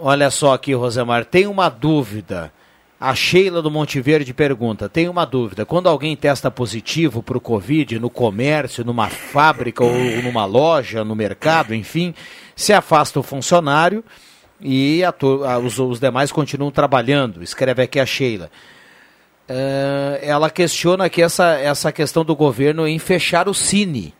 [0.00, 2.52] olha só aqui, Rosemar, tem uma dúvida.
[2.98, 5.66] A Sheila do Monte Verde pergunta: tem uma dúvida.
[5.66, 11.14] Quando alguém testa positivo para o Covid no comércio, numa fábrica ou numa loja, no
[11.16, 12.14] mercado, enfim,
[12.54, 14.04] se afasta o funcionário
[14.60, 17.42] e a a- os, os demais continuam trabalhando.
[17.42, 18.48] Escreve aqui a Sheila.
[19.48, 24.14] Eh, ela questiona aqui essa, essa questão do governo em fechar o Cine.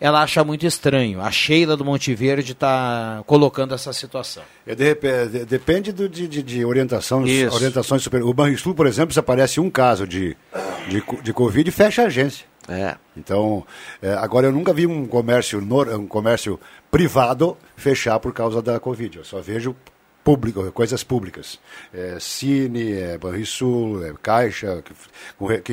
[0.00, 1.20] Ela acha muito estranho.
[1.20, 4.42] A Sheila do Monte Verde está colocando essa situação.
[4.66, 7.54] É, de de- depende do- de, de- orientação, Isso.
[7.54, 8.22] orientações super.
[8.22, 10.36] O Banrisul, por exemplo, se aparece um caso de,
[10.88, 12.46] de, de Covid, fecha a agência.
[12.68, 12.94] É.
[13.16, 13.66] Então,
[14.02, 19.18] é, agora eu nunca vi um comércio, um comércio privado fechar por causa da Covid.
[19.18, 19.74] Eu só vejo
[20.24, 21.58] público, coisas públicas.
[21.92, 24.82] É, Cine, é Banrisul, é Caixa.
[24.82, 24.92] Que,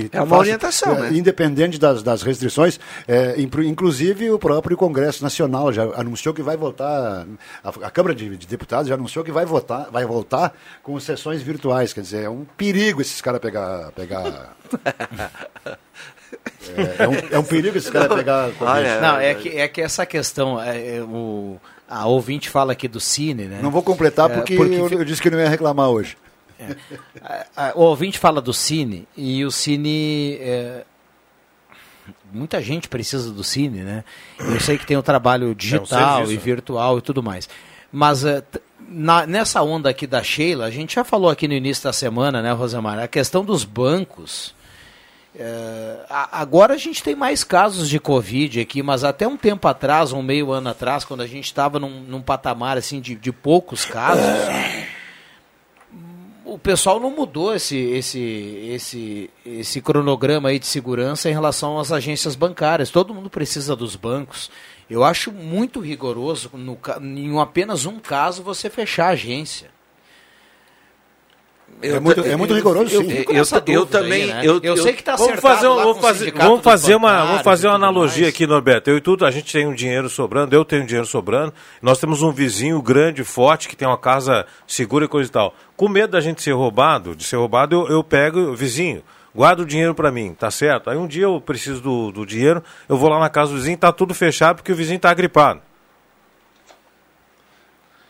[0.07, 1.17] que É uma faça- orientação, é, né?
[1.17, 7.25] Independente das, das restrições, é, inclusive o próprio Congresso Nacional já anunciou que vai votar,
[7.63, 11.41] a, a Câmara de, de Deputados já anunciou que vai votar, vai voltar com sessões
[11.41, 11.91] virtuais.
[11.91, 13.91] Quer dizer, é um perigo esses caras pegar.
[13.91, 14.55] pegar
[16.77, 18.51] é, é um, é um perigo esses caras pegar.
[18.53, 19.01] Covid.
[19.01, 21.59] Não, é que, é que essa questão, é, é, o,
[21.89, 23.59] a ouvinte fala aqui do Cine, né?
[23.61, 26.17] Não vou completar É, porque, eu, eu disse que não ia reclamar hoje.
[27.55, 30.37] A- o ouvinte fala do Cine e o Cine.
[30.39, 30.83] é,
[32.31, 34.03] muita gente precisa do Cine, né?
[34.39, 36.41] Eu sei que tem o trabalho digital serviço, e né?
[36.41, 37.49] virtual e tudo mais.
[37.91, 38.43] Mas é,
[38.87, 42.41] na- nessa onda aqui da Sheila, a gente já falou aqui no início da semana,
[42.41, 42.99] né, Rosemar?
[42.99, 44.53] A questão dos bancos.
[45.37, 50.13] É, agora a gente tem mais casos de Covid aqui, mas até um tempo atrás,
[50.13, 53.83] um meio ano atrás, quando a gente estava num, num patamar assim de, de poucos
[53.83, 54.23] casos,
[56.45, 58.19] o pessoal não mudou esse, esse,
[58.71, 62.89] esse, esse cronograma aí de segurança em relação às agências bancárias.
[62.89, 64.49] Todo mundo precisa dos bancos.
[64.89, 69.74] Eu acho muito rigoroso no, em apenas um caso você fechar a agência.
[71.81, 73.11] É muito, é muito rigoroso, sim.
[73.27, 74.27] Eu, eu, eu também.
[74.27, 74.41] né?
[74.43, 76.61] eu, Eu sei que tá Vamos acertado fazer, um- lá vamos com o fazer, vamos
[76.63, 78.33] fazer uma, vamos fazer uma analogia mais.
[78.33, 78.89] aqui, Norberto.
[78.89, 81.53] Eu e tudo, a gente tem um dinheiro sobrando, eu tenho dinheiro sobrando.
[81.81, 85.53] Nós temos um vizinho grande, forte, que tem uma casa segura e coisa e tal.
[85.75, 89.03] Com medo da gente ser roubado, de ser roubado, eu, eu pego, vizinho,
[89.35, 90.89] guarda o dinheiro pra mim, tá certo?
[90.89, 93.77] Aí um dia eu preciso do, do dinheiro, eu vou lá na casa do vizinho,
[93.77, 95.59] tá tudo fechado porque o vizinho tá gripado.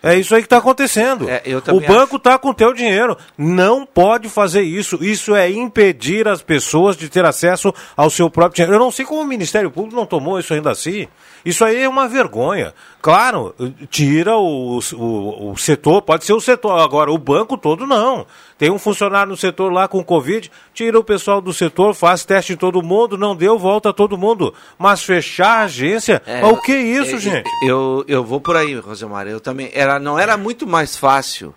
[0.06, 1.28] É isso aí que está acontecendo.
[1.28, 1.42] É,
[1.74, 3.18] o banco está com o teu dinheiro.
[3.36, 5.04] Não pode fazer isso.
[5.04, 8.76] Isso é impedir as pessoas de ter acesso ao seu próprio dinheiro.
[8.76, 11.08] Eu não sei como o Ministério Público não tomou isso ainda assim.
[11.44, 12.72] Isso aí é uma vergonha.
[13.02, 13.56] Claro,
[13.90, 16.80] tira o, o, o setor, pode ser o setor.
[16.80, 18.28] Agora, o banco todo não.
[18.58, 22.54] Tem um funcionário no setor lá com Covid, tira o pessoal do setor, faz teste
[22.54, 24.54] em todo mundo, não deu, volta todo mundo.
[24.78, 27.50] Mas fechar a agência, É, o que é isso, é, gente?
[27.62, 29.28] Eu, eu vou por aí, Rosemar.
[29.28, 29.70] Eu também.
[29.74, 31.54] Era, não era muito mais fácil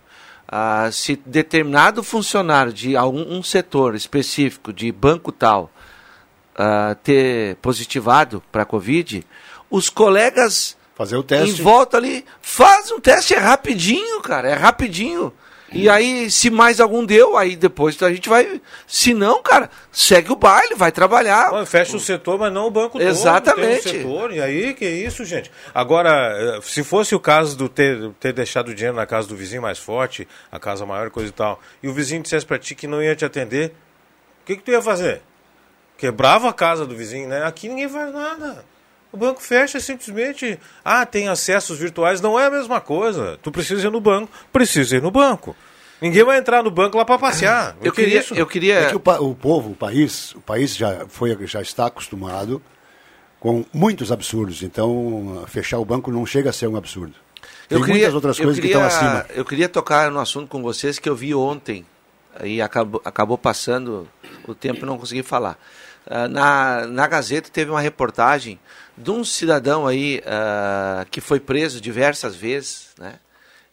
[0.48, 5.70] ah, se determinado funcionário de algum um setor específico, de banco tal,
[6.56, 9.24] ah, ter positivado para a Covid,
[9.70, 11.60] os colegas Fazer o teste.
[11.60, 15.32] em volta ali faz um teste, é rapidinho, cara, é rapidinho.
[15.70, 18.60] E aí, se mais algum deu, aí depois a gente vai.
[18.86, 21.50] Se não, cara, segue o baile, vai trabalhar.
[21.50, 23.82] Bom, fecha o setor, mas não o banco Exatamente.
[23.82, 23.92] todo.
[23.92, 25.50] Setor, e aí, que isso, gente?
[25.74, 29.36] Agora, eh, se fosse o caso do ter, ter deixado o dinheiro na casa do
[29.36, 32.74] vizinho mais forte, a casa maior, coisa e tal, e o vizinho dissesse pra ti
[32.74, 33.74] que não ia te atender,
[34.42, 35.20] o que, que tu ia fazer?
[35.98, 37.44] Quebrava a casa do vizinho, né?
[37.44, 38.64] Aqui ninguém faz nada.
[39.12, 40.58] O banco fecha simplesmente.
[40.84, 42.20] Ah, tem acessos virtuais.
[42.20, 43.38] Não é a mesma coisa.
[43.42, 45.56] Tu precisa ir no banco, precisa ir no banco.
[46.00, 47.76] Ninguém vai entrar no banco lá para passear.
[47.80, 48.34] O Eu que é queria, isso?
[48.34, 48.74] eu queria.
[48.80, 52.62] É que o, o povo, o país, o país já, foi, já está acostumado
[53.40, 54.62] com muitos absurdos.
[54.62, 57.14] Então, fechar o banco não chega a ser um absurdo.
[57.68, 59.26] Tem Eu queria, muitas outras eu coisas queria, que estão acima.
[59.34, 61.84] Eu queria tocar no assunto com vocês que eu vi ontem
[62.44, 64.08] e acabou, acabou passando
[64.46, 65.58] o tempo e não consegui falar.
[66.06, 68.58] Ah, na, na Gazeta teve uma reportagem
[68.98, 73.14] de um cidadão aí ah, que foi preso diversas vezes, né?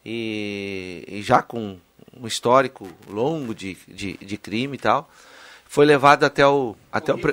[0.05, 1.77] E, e já com
[2.19, 5.09] um histórico longo de, de, de crime e tal.
[5.67, 6.75] Foi levado até o.
[6.91, 7.31] Até o, pre-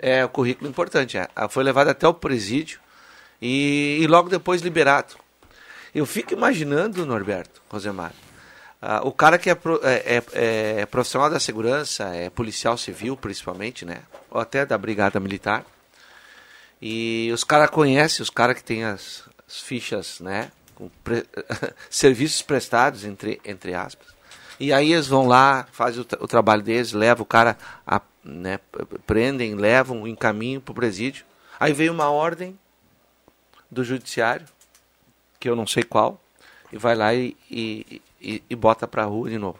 [0.00, 1.18] É, o currículo importante.
[1.18, 1.28] É.
[1.34, 2.78] Ah, Foi levado até o presídio
[3.42, 5.14] e, e logo depois liberado.
[5.94, 8.12] Eu fico imaginando, Norberto, Rosemar,
[8.80, 13.16] ah, o cara que é, pro- é- é- é profissional da segurança, é policial civil
[13.16, 13.98] principalmente, né?
[14.30, 15.64] Ou até da brigada militar.
[16.80, 20.50] E os caras conhecem, os caras que têm as, as fichas, né?
[20.74, 21.26] Com pre-
[21.88, 24.08] serviços prestados, entre, entre aspas.
[24.58, 27.56] E aí eles vão lá, fazem o, tra- o trabalho deles, levam o cara,
[27.86, 28.60] a, né,
[29.06, 31.24] prendem, levam, encaminham para o presídio.
[31.58, 32.58] Aí vem uma ordem
[33.70, 34.46] do judiciário,
[35.40, 36.20] que eu não sei qual,
[36.72, 39.58] e vai lá e, e, e, e bota para a rua de novo.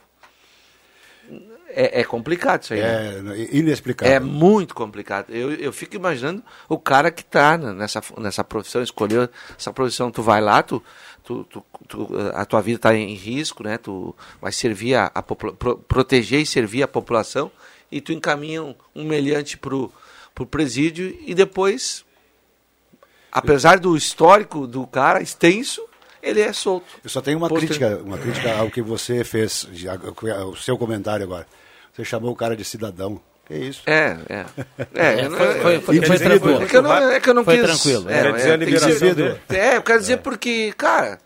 [1.77, 2.81] É, é complicado isso aí.
[2.81, 3.49] É né?
[3.51, 4.15] inexplicável.
[4.15, 5.31] É muito complicado.
[5.31, 10.23] Eu, eu fico imaginando o cara que está nessa, nessa profissão, escolheu essa profissão, tu
[10.23, 10.81] vai lá, tu,
[11.25, 13.77] tu, tu- tu- a tua vida está em risco, né?
[13.77, 15.53] Tu vai servir a, a pro-
[15.89, 17.51] proteger e servir a população
[17.91, 19.93] e tu encaminha um, um meliante pro,
[20.33, 22.05] pro presídio e depois,
[23.33, 25.83] apesar do histórico do cara extenso,
[26.25, 26.87] ele é solto.
[27.03, 29.67] Eu só tenho uma Posto- crítica, uma crítica ao que você fez,
[30.39, 31.47] ao- o seu comentário agora.
[31.93, 33.21] Você chamou o cara de cidadão.
[33.47, 33.83] Que isso?
[33.87, 34.45] É, é.
[34.95, 36.63] É, eu não- foi- foi- foi- tranquilo.
[36.63, 37.65] É que eu não, é que eu não Foi quis.
[37.67, 38.11] tranquilo.
[38.11, 39.41] É, Quer é, dizer dele.
[39.51, 41.19] É, eu quero dizer porque, cara,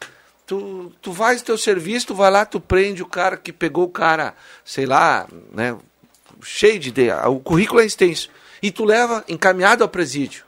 [0.44, 3.88] tu, tu faz teu serviço, tu vai lá, tu prende o cara que pegou o
[3.88, 4.34] cara,
[4.64, 5.76] sei lá, né,
[6.42, 7.28] cheio de ideia.
[7.28, 8.28] O currículo é extenso.
[8.61, 10.42] E tu leva encaminhado ao presídio.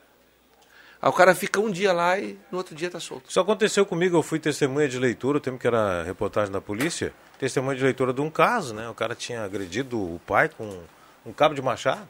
[1.02, 3.30] Aí o cara fica um dia lá e no outro dia tá solto.
[3.30, 7.12] Isso aconteceu comigo, eu fui testemunha de leitura, o tempo que era reportagem da polícia,
[7.38, 8.88] testemunha de leitura de um caso, né?
[8.88, 10.82] O cara tinha agredido o pai com
[11.24, 12.06] um cabo de machado,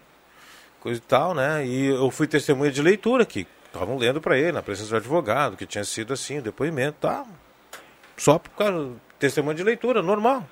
[0.81, 1.65] coisa e tal, né?
[1.65, 5.57] E eu fui testemunha de leitura que estavam lendo para ele, na presença do advogado,
[5.57, 7.25] que tinha sido assim, o depoimento, tá?
[8.17, 10.45] Só por causa testemunha de leitura, normal.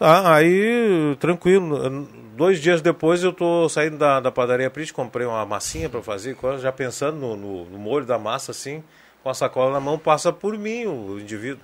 [0.00, 2.08] Tá, aí tranquilo.
[2.34, 6.34] Dois dias depois eu tô saindo da, da padaria Prit, comprei uma massinha para fazer,
[6.58, 8.82] já pensando no, no, no molho da massa assim,
[9.22, 11.62] com a sacola na mão, passa por mim o indivíduo.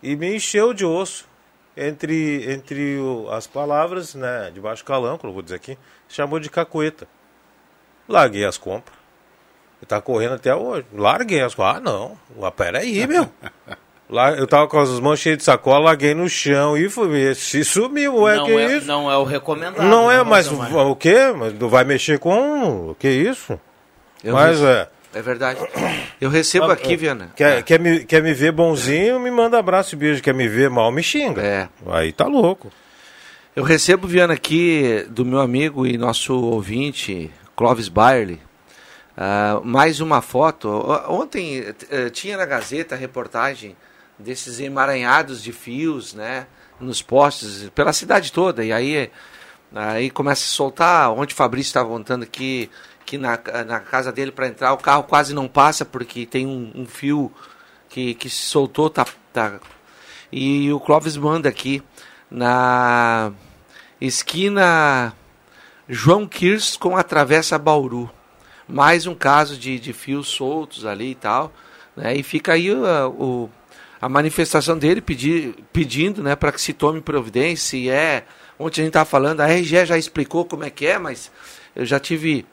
[0.00, 1.28] E me encheu de osso.
[1.76, 5.76] Entre, entre o- as palavras, né, de baixo calão, que eu vou dizer aqui,
[6.08, 7.08] chamou de cacueta.
[8.08, 8.96] Larguei as compras.
[9.82, 10.86] E tá correndo até hoje.
[10.92, 11.76] Larguei as compras.
[11.78, 12.18] Ah, não.
[12.42, 13.28] Ah, peraí, meu.
[14.10, 17.62] Lá, eu tava com as mãos cheias de sacola, larguei no chão e fui, se
[17.64, 18.86] sumiu, ué, não, que é, isso?
[18.86, 19.84] não é o recomendado.
[19.84, 21.32] Não né, é, mas o quê?
[21.36, 23.58] Mas tu vai mexer com o que isso?
[24.24, 24.88] Eu mas vi- é.
[25.12, 25.58] É verdade.
[26.20, 26.96] Eu recebo Ah, aqui, é.
[26.96, 27.32] Viana.
[27.34, 30.22] Quer, quer, me, quer me ver bonzinho, me manda abraço e beijo.
[30.22, 31.42] Quer me ver mal, me xinga.
[31.42, 31.68] É.
[31.88, 32.70] Aí tá louco.
[33.56, 38.40] Eu recebo, Viana, aqui do meu amigo e nosso ouvinte, Clóvis Byerly,
[39.16, 40.68] ah, mais uma foto.
[41.08, 43.76] Ontem eh, tinha na Gazeta a reportagem
[44.20, 46.46] desses emaranhados de fios, né,
[46.78, 48.64] nos postes, pela cidade toda.
[48.64, 49.10] E aí,
[49.74, 51.10] aí começa a soltar.
[51.12, 52.70] Ontem o Fabrício estava contando que,
[53.04, 56.72] que na, na casa dele, para entrar, o carro quase não passa porque tem um,
[56.74, 57.32] um fio
[57.88, 59.60] que, que se soltou, tá, tá.
[60.32, 61.82] E o Clóvis manda aqui
[62.30, 63.32] na
[64.00, 65.12] esquina
[65.88, 68.08] João Kirs com a Travessa Bauru.
[68.68, 71.52] Mais um caso de, de fios soltos ali e tal.
[71.96, 72.16] Né?
[72.16, 73.50] E fica aí uh, o,
[74.00, 77.70] a manifestação dele pedir, pedindo né, para que se tome providência.
[77.70, 78.24] Se é.
[78.58, 81.30] Ontem a gente estava falando, a RGE já explicou como é que é, mas
[81.74, 82.46] eu já tive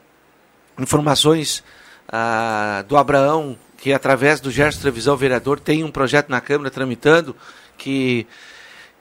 [0.79, 1.63] informações
[2.07, 7.35] ah, do Abraão, que através do Gerson Trevisão, vereador, tem um projeto na Câmara tramitando
[7.77, 8.25] que,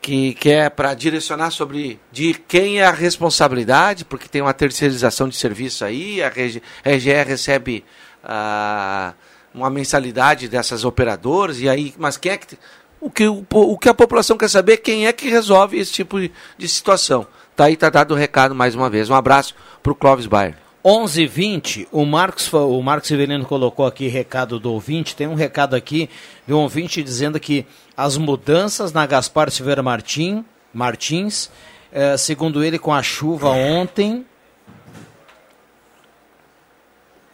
[0.00, 5.28] que, que é para direcionar sobre de quem é a responsabilidade, porque tem uma terceirização
[5.28, 7.84] de serviço aí, a RGE recebe
[8.24, 9.14] ah,
[9.56, 12.58] uma mensalidade dessas operadoras, e aí, mas quem é que.
[12.98, 15.92] O que, o, o que a população quer saber é quem é que resolve esse
[15.92, 17.26] tipo de, situação.
[17.54, 19.10] Tá aí, tá dado o recado mais uma vez.
[19.10, 20.56] Um abraço para o Clóvis Bayer.
[20.82, 25.14] 11 h 20 o Marcos, o Marcos Severino colocou aqui recado do ouvinte.
[25.14, 26.08] Tem um recado aqui
[26.46, 31.50] de um ouvinte dizendo que as mudanças na Gaspar Silveira Martim, Martins,
[31.92, 34.24] eh, segundo ele, com a chuva ontem,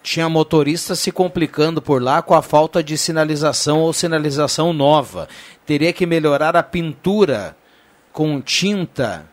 [0.03, 5.29] tinha motorista se complicando por lá com a falta de sinalização ou sinalização nova.
[5.65, 7.57] Teria que melhorar a pintura
[8.13, 9.27] com tinta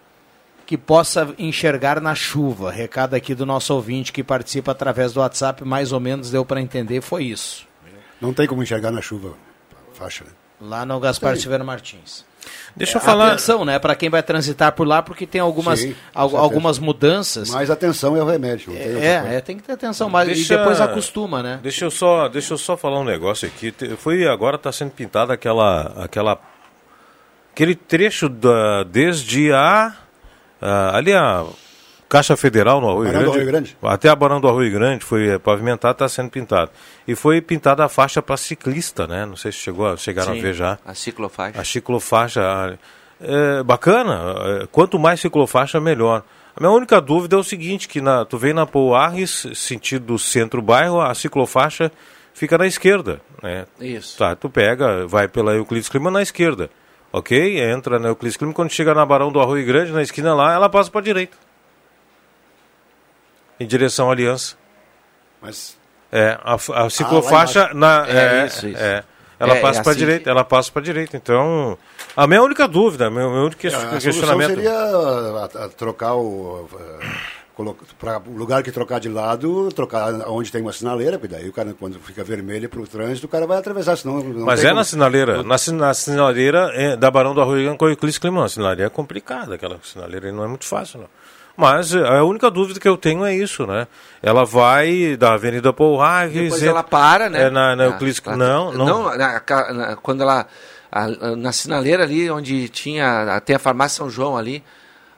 [0.65, 2.71] que possa enxergar na chuva.
[2.71, 6.61] Recado aqui do nosso ouvinte que participa através do WhatsApp, mais ou menos deu para
[6.61, 7.67] entender, foi isso.
[8.21, 9.33] Não tem como enxergar na chuva,
[9.93, 10.23] faixa.
[10.25, 10.31] Né?
[10.61, 11.37] Lá no Gaspar.
[11.37, 12.28] Silveira Martins.
[12.75, 15.79] Deixa eu É, falar- Atenção, né, para quem vai transitar por lá, porque tem algumas,
[15.79, 16.37] Sim, certeza.
[16.37, 17.49] algumas mudanças.
[17.49, 18.73] Mas atenção é o remédio.
[18.75, 21.59] É, é, tem que ter atenção, mas Deixa- e depois acostuma, né?
[21.61, 23.73] Deixa eu só, deixa eu só falar um negócio aqui.
[23.97, 26.39] Foi agora está sendo pintada aquela, aquela,
[27.53, 29.93] aquele trecho da desde a,
[30.61, 31.45] a- ali a
[32.09, 33.77] Caixa Federal no Arroio Grande, Arroio Grande.
[33.83, 36.71] até a Barão do Arroio Grande foi eh, pavimentado, está sendo pintado
[37.07, 39.27] e foi pintada a faixa para ciclista, né?
[39.27, 40.79] Não sei se chegou, chegaram Sim, a ver já.
[40.83, 41.61] A ciclofaixa.
[41.61, 42.79] A ciclofaixa.
[43.21, 44.33] É, bacana.
[44.63, 46.23] é, quanto mais ciclofaixa, melhor.
[46.55, 50.99] A minha única dúvida é o seguinte, que na, tu vem na Pouarres, sentido centro-bairro,
[50.99, 51.91] a ciclofaixa
[52.33, 53.21] fica na esquerda.
[53.43, 53.67] Né?
[53.79, 54.17] Isso.
[54.17, 56.71] Tá, tu pega, vai pela Euclides Clima na esquerda.
[57.13, 57.61] Ok?
[57.61, 60.69] Entra na Euclides Clima, quando chega na Barão do Arroio Grande, na esquina lá, ela
[60.69, 61.37] passa para direita.
[63.59, 64.55] Em direção à Aliança.
[65.41, 65.77] Mas
[66.11, 66.55] É, a,
[66.85, 67.75] a ciclofaixa embaixo.
[67.77, 68.81] na É é, isso, isso.
[68.81, 69.03] é.
[69.39, 71.15] ela É, passa é para assim direita, ela passa para direita.
[71.17, 71.77] Então,
[72.17, 74.47] a minha única dúvida, meu, meu único É, questionamento.
[74.55, 76.67] seria a, a trocar o.
[77.99, 81.51] Para o lugar que trocar de lado, trocar onde tem uma sinaleira, porque daí o
[81.51, 84.67] cara, quando fica vermelho para o trânsito, o cara vai atravessar, senão não Mas é
[84.69, 88.17] como- na sinaleira, na, sin- na sinaleira é, da Barão do Arroio com o Euclides
[88.17, 88.43] Climão.
[88.45, 91.07] A sinaleira é complicada, aquela sinaleira não é muito fácil, não.
[91.59, 93.85] Mas é, a única dúvida que eu tenho é isso, né?
[94.23, 96.33] Ela vai da Avenida Paul Harris...
[96.43, 97.43] Depois ela para, né?
[97.43, 99.17] É na, na Ah, Euclides ela- Não, não.
[99.17, 100.47] na- ca- na- quando ela.
[100.91, 103.39] a- a- na sinaleira ali, onde tinha.
[103.41, 104.63] Tem a farmácia São João ali.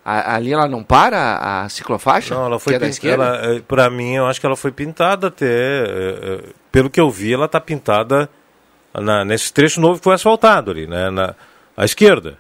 [0.04, 2.34] a- ali ela não para a ciclofaixa?
[2.34, 3.08] Não, ela foi é pintada.
[3.14, 5.46] Ela, para mim, eu acho que ela foi pintada até.
[5.46, 6.40] é, é,
[6.72, 8.28] pelo que eu vi, ela está pintada
[8.94, 11.12] na- nesse trecho novo que foi asfaltado ali, né?
[11.12, 11.36] Na,
[11.78, 12.36] à esquerda.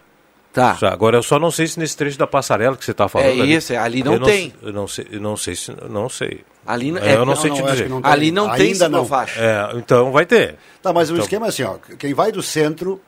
[0.53, 0.77] Tá.
[0.83, 3.27] Agora eu só não sei se nesse trecho da passarela que você está falando.
[3.41, 4.53] É isso, é, ali não eu tem.
[4.61, 5.71] Eu não sei, eu não sei se.
[5.89, 6.41] Não sei.
[6.67, 7.89] Ali n- É, é, eu não, não, sei não, te dizer.
[7.89, 8.11] não tem.
[8.11, 9.03] Ali não tem Ainda não.
[9.03, 9.39] ciclofaixa.
[9.39, 10.55] É, então vai ter.
[10.81, 13.01] Tá, mas o Então- esquema é assim, ó, quem vai do centro,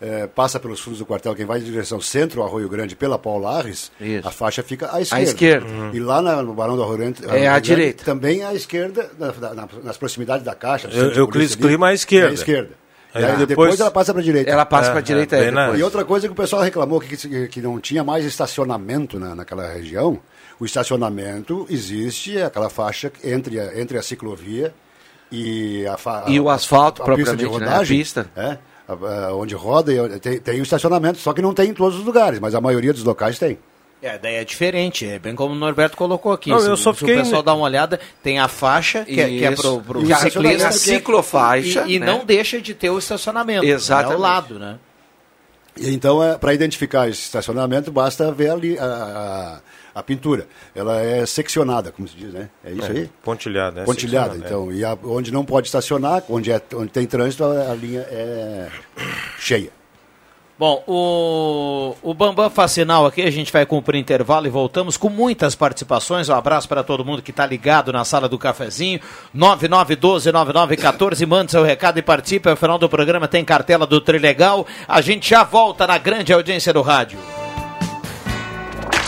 [0.00, 3.38] eh, passa pelos fundos do quartel, quem vai em direção centro, Arroio Grande, pela Paul
[3.40, 3.92] Larres,
[4.24, 5.24] a faixa fica à esquerda.
[5.24, 5.66] esquerda.
[5.66, 5.90] Uhum.
[5.92, 8.04] E lá na- no Barão do Arroio Grande, É Arroio à Grande, direita.
[8.04, 10.88] Também à esquerda, na- na- na- nas proximidades da caixa.
[10.90, 12.28] Eu- Euclides ali, Clima à esquerda.
[12.28, 12.70] É à esquerda.
[13.18, 14.50] Aí E aí depois- depois, ela passa para direita.
[14.50, 15.80] Ela passa pra direita, é, bem na- depois.
[15.80, 19.66] E outra coisa que o pessoal reclamou que, que, não tinha mais estacionamento na, naquela
[19.68, 20.18] região.
[20.60, 24.74] O estacionamento existe, aquela faixa entre a, entre a ciclovia
[25.30, 27.66] e a, fa- E o asfalto, a pista de propriamente, né?
[27.66, 27.98] A rodagem.
[27.98, 28.26] pista.
[28.36, 28.58] É,
[28.88, 31.98] a- a- onde roda, e tem, tem o estacionamento, só que não tem em todos
[31.98, 33.58] os lugares, mas a maioria dos locais tem.
[34.00, 36.50] É, daí é diferente, é bem como o Norberto colocou aqui.
[36.50, 39.20] Não, se, eu só se fiquei- o pessoal dá uma olhada, tem a faixa, que,
[39.20, 40.62] é, que é pro, pro E ciclista.
[40.62, 42.06] e a ciclofaixa, E, e né?
[42.06, 43.64] não deixa de ter o estacionamento.
[43.64, 44.12] Exatamente.
[44.12, 44.78] É ao lado, né?
[45.76, 48.84] E então, é, para identificar esse estacionamento, basta ver ali a,
[49.94, 50.46] a, a pintura.
[50.76, 52.48] Ela é seccionada, como se diz, né?
[52.64, 53.10] É isso É, aí?
[53.22, 54.72] pontilhada, é Pontilhada, seccionada, então.
[54.72, 58.68] E a- onde não pode estacionar, onde, é, onde tem trânsito, a, a linha é
[59.40, 59.70] cheia.
[60.58, 65.54] Bom, o, o Bambam Facinal aqui, a gente vai cumprir intervalo e voltamos com muitas
[65.54, 66.28] participações.
[66.28, 68.98] Um abraço para todo mundo que está ligado na sala do cafezinho.
[69.36, 72.48] 9912-9914, mande seu recado e participe.
[72.48, 74.66] Ao final do programa tem cartela do Trilegal.
[74.88, 77.20] A gente já volta na grande audiência do rádio.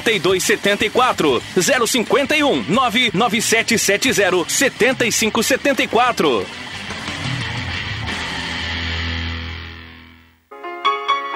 [0.00, 6.71] 8274 051 99770 7574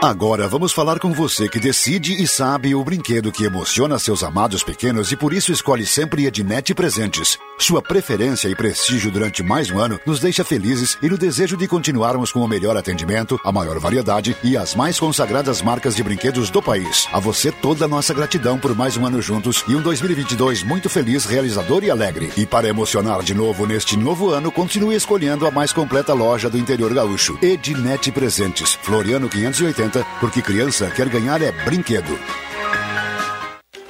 [0.03, 4.62] Agora vamos falar com você que decide e sabe o brinquedo que emociona seus amados
[4.62, 7.38] pequenos e por isso escolhe sempre Ednet Presentes.
[7.59, 11.66] Sua preferência e prestígio durante mais um ano nos deixa felizes e no desejo de
[11.66, 16.51] continuarmos com o melhor atendimento, a maior variedade e as mais consagradas marcas de brinquedos
[16.51, 17.09] do país.
[17.11, 20.90] A você toda a nossa gratidão por mais um ano juntos e um 2022 muito
[20.90, 22.30] feliz, realizador e alegre.
[22.36, 26.59] E para emocionar de novo neste novo ano, continue escolhendo a mais completa loja do
[26.59, 27.38] interior gaúcho.
[27.40, 29.86] Ednet Presentes, Floriano 580,
[30.20, 32.18] porque criança quer ganhar é brinquedo.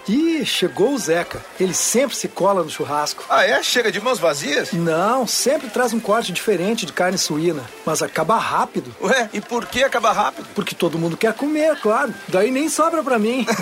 [0.09, 1.45] Ih, chegou o Zeca.
[1.59, 3.25] Ele sempre se cola no churrasco.
[3.29, 3.63] Ah, é?
[3.63, 4.73] Chega de mãos vazias?
[4.73, 7.65] Não, sempre traz um corte diferente de carne suína.
[7.85, 8.95] Mas acaba rápido.
[9.01, 10.47] Ué, e por que acaba rápido?
[10.55, 12.15] Porque todo mundo quer comer, claro.
[12.29, 13.45] Daí nem sobra pra mim.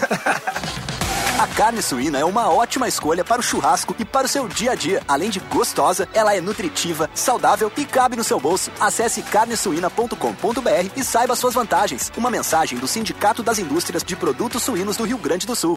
[1.36, 4.70] A carne suína é uma ótima escolha para o churrasco e para o seu dia
[4.70, 5.02] a dia.
[5.08, 8.70] Além de gostosa, ela é nutritiva, saudável e cabe no seu bolso.
[8.78, 12.12] Acesse carnesuína.com.br e saiba suas vantagens.
[12.16, 15.76] Uma mensagem do Sindicato das Indústrias de Produtos Suínos do Rio Grande do Sul.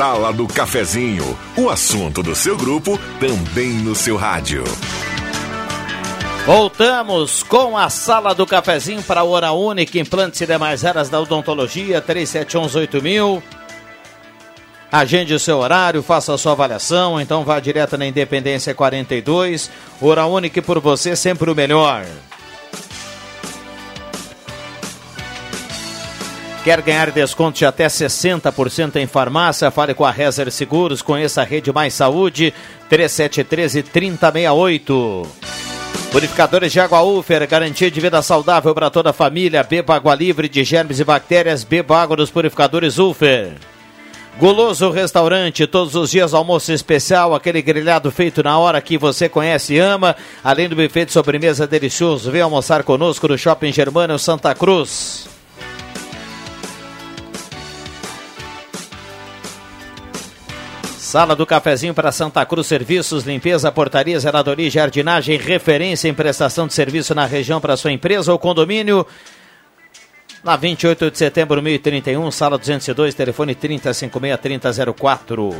[0.00, 4.64] Sala do Cafezinho, o assunto do seu grupo também no seu rádio.
[6.46, 11.20] Voltamos com a sala do cafezinho para a Hora Única, implantes e demais áreas da
[11.20, 13.42] odontologia, 37118000.
[14.90, 19.70] Agende o seu horário, faça a sua avaliação, então vá direto na Independência 42.
[20.00, 22.06] Hora Única por você, sempre o melhor.
[26.62, 29.70] Quer ganhar desconto de até 60% em farmácia?
[29.70, 32.52] Fale com a Rezer Seguros, conheça a Rede Mais Saúde,
[32.90, 35.26] 3713-3068.
[36.12, 39.62] Purificadores de água Ufer, garantia de vida saudável para toda a família.
[39.62, 43.54] Beba água livre de germes e bactérias, beba água dos purificadores Ufer.
[44.38, 49.72] Goloso Restaurante, todos os dias almoço especial, aquele grelhado feito na hora que você conhece
[49.74, 52.30] e ama, além do buffet de sobremesa delicioso.
[52.30, 55.29] Vem almoçar conosco no Shopping Germano Santa Cruz.
[61.10, 66.68] Sala do Cafezinho para Santa Cruz Serviços, limpeza, portaria, zeladoria e jardinagem, referência em prestação
[66.68, 69.04] de serviço na região para sua empresa ou condomínio.
[70.44, 75.52] Na 28 de setembro, 1031, sala 202, telefone 3056-3004.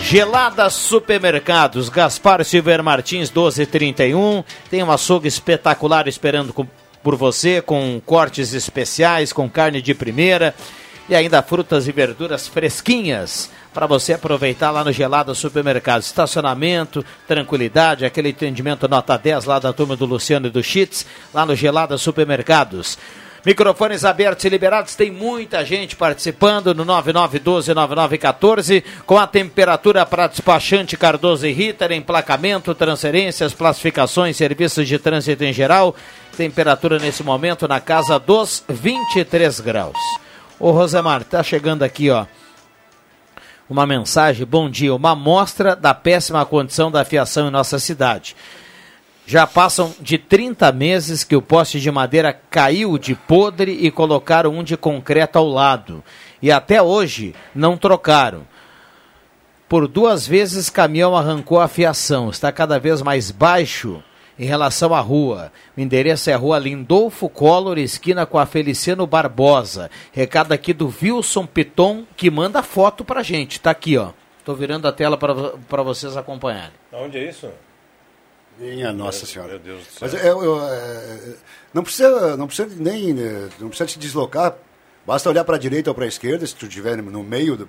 [0.00, 4.42] Gelada Supermercados, Gaspar Silver Martins 1231.
[4.68, 6.66] Tem um açougue espetacular esperando com-
[7.04, 10.52] por você, com cortes especiais, com carne de primeira
[11.08, 16.06] e ainda frutas e verduras fresquinhas para você aproveitar lá no Gelada Supermercados.
[16.06, 21.46] Estacionamento, tranquilidade, aquele atendimento nota 10 lá da turma do Luciano e do Chits, lá
[21.46, 22.98] no Gelada Supermercados.
[23.44, 30.96] Microfones abertos e liberados, tem muita gente participando no 9912-9914, com a temperatura para despachante
[30.96, 35.96] Cardoso e Ritter, emplacamento, transferências, classificações, serviços de trânsito em geral.
[36.36, 39.98] Temperatura nesse momento na casa dos 23 graus.
[40.60, 42.26] Ô Rosemar, tá chegando aqui, ó.
[43.72, 48.36] Uma mensagem, bom dia, uma amostra da péssima condição da fiação em nossa cidade.
[49.26, 54.50] Já passam de 30 meses que o poste de madeira caiu de podre e colocaram
[54.50, 56.04] um de concreto ao lado.
[56.42, 58.42] E até hoje não trocaram.
[59.70, 62.28] Por duas vezes caminhão arrancou a fiação.
[62.28, 64.02] Está cada vez mais baixo
[64.38, 65.52] em relação à rua.
[65.76, 69.90] O endereço é a rua Lindolfo Collor, esquina com a Feliciano Barbosa.
[70.12, 73.60] Recado aqui do Wilson Piton, que manda foto pra gente.
[73.60, 74.10] Tá aqui, ó.
[74.44, 76.72] Tô virando a tela para vocês acompanharem.
[76.92, 77.48] Onde é isso?
[78.58, 79.52] Minha Nossa Senhora.
[79.52, 79.98] Meu Deus do céu.
[80.00, 81.34] Mas eu, eu, é,
[81.72, 84.56] não precisa, não precisa nem, né, não precisa se deslocar.
[85.06, 87.66] Basta olhar para a direita ou para a esquerda, se tu estiver no meio do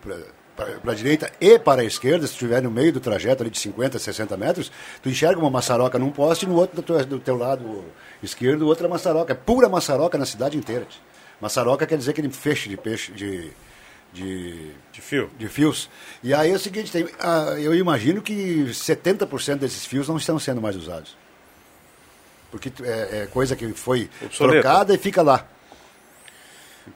[0.55, 3.59] para a direita e para a esquerda, se estiver no meio do trajeto ali de
[3.59, 7.19] 50, 60 metros, tu enxerga uma maçaroca num poste e no outro do teu, do
[7.19, 7.83] teu lado
[8.21, 9.33] esquerdo outra maçaroca.
[9.33, 10.87] É pura maçaroca na cidade inteira.
[11.41, 13.51] Maçaroca quer dizer aquele feixe de peixe de
[14.13, 15.29] de, de fio.
[15.37, 15.89] De fios.
[16.21, 20.37] E aí é o seguinte, tem, ah, eu imagino que 70% desses fios não estão
[20.37, 21.17] sendo mais usados.
[22.51, 24.61] Porque é, é coisa que foi Obsoleto.
[24.61, 25.47] trocada e fica lá.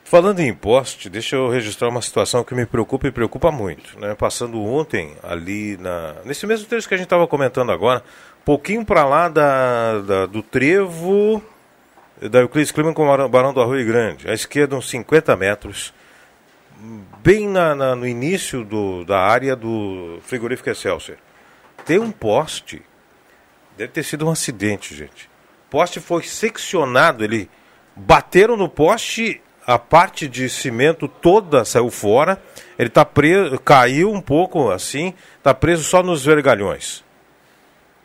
[0.03, 3.97] Falando em poste, deixa eu registrar uma situação que me preocupa e preocupa muito.
[3.99, 4.15] Né?
[4.15, 8.03] Passando ontem ali na, nesse mesmo trecho que a gente estava comentando agora,
[8.43, 11.41] pouquinho para lá da, da- do trevo
[12.21, 14.29] da Euclides Clima com o Barão- do Arroio Grande.
[14.29, 15.93] À esquerda, uns 50 metros,
[17.23, 21.17] bem na- na- no início do, da área do frigorífico Excelsior.
[21.85, 22.81] Tem um poste,
[23.77, 25.29] deve ter sido um acidente, gente.
[25.67, 27.49] O poste foi seccionado, ele
[27.95, 32.41] bateram no poste, a parte de cimento toda saiu fora,
[32.79, 35.13] ele tá preso, caiu um pouco assim,
[35.43, 37.03] tá preso só nos vergalhões.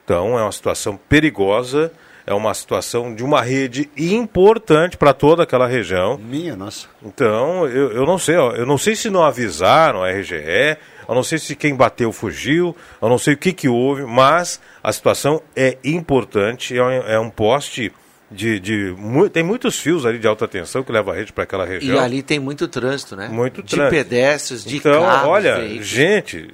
[0.05, 1.93] Então é uma situação perigosa,
[2.27, 6.19] é uma situação de uma rede importante para toda aquela região.
[6.19, 6.89] Minha nossa.
[7.01, 10.77] Então, eu, eu não sei, ó, eu não sei se não avisaram a RGE,
[11.09, 14.61] eu não sei se quem bateu fugiu, eu não sei o que, que houve, mas
[14.83, 17.93] a situação é importante, é um, é um poste
[18.33, 18.59] de.
[18.59, 18.95] de
[19.33, 21.97] tem muitos fios ali de alta tensão que levam a rede para aquela região.
[21.97, 23.29] E ali tem muito trânsito, né?
[23.29, 23.97] Muito de trânsito.
[23.97, 25.87] pedestres, de então, carros, olha, veículos.
[25.87, 26.49] gente,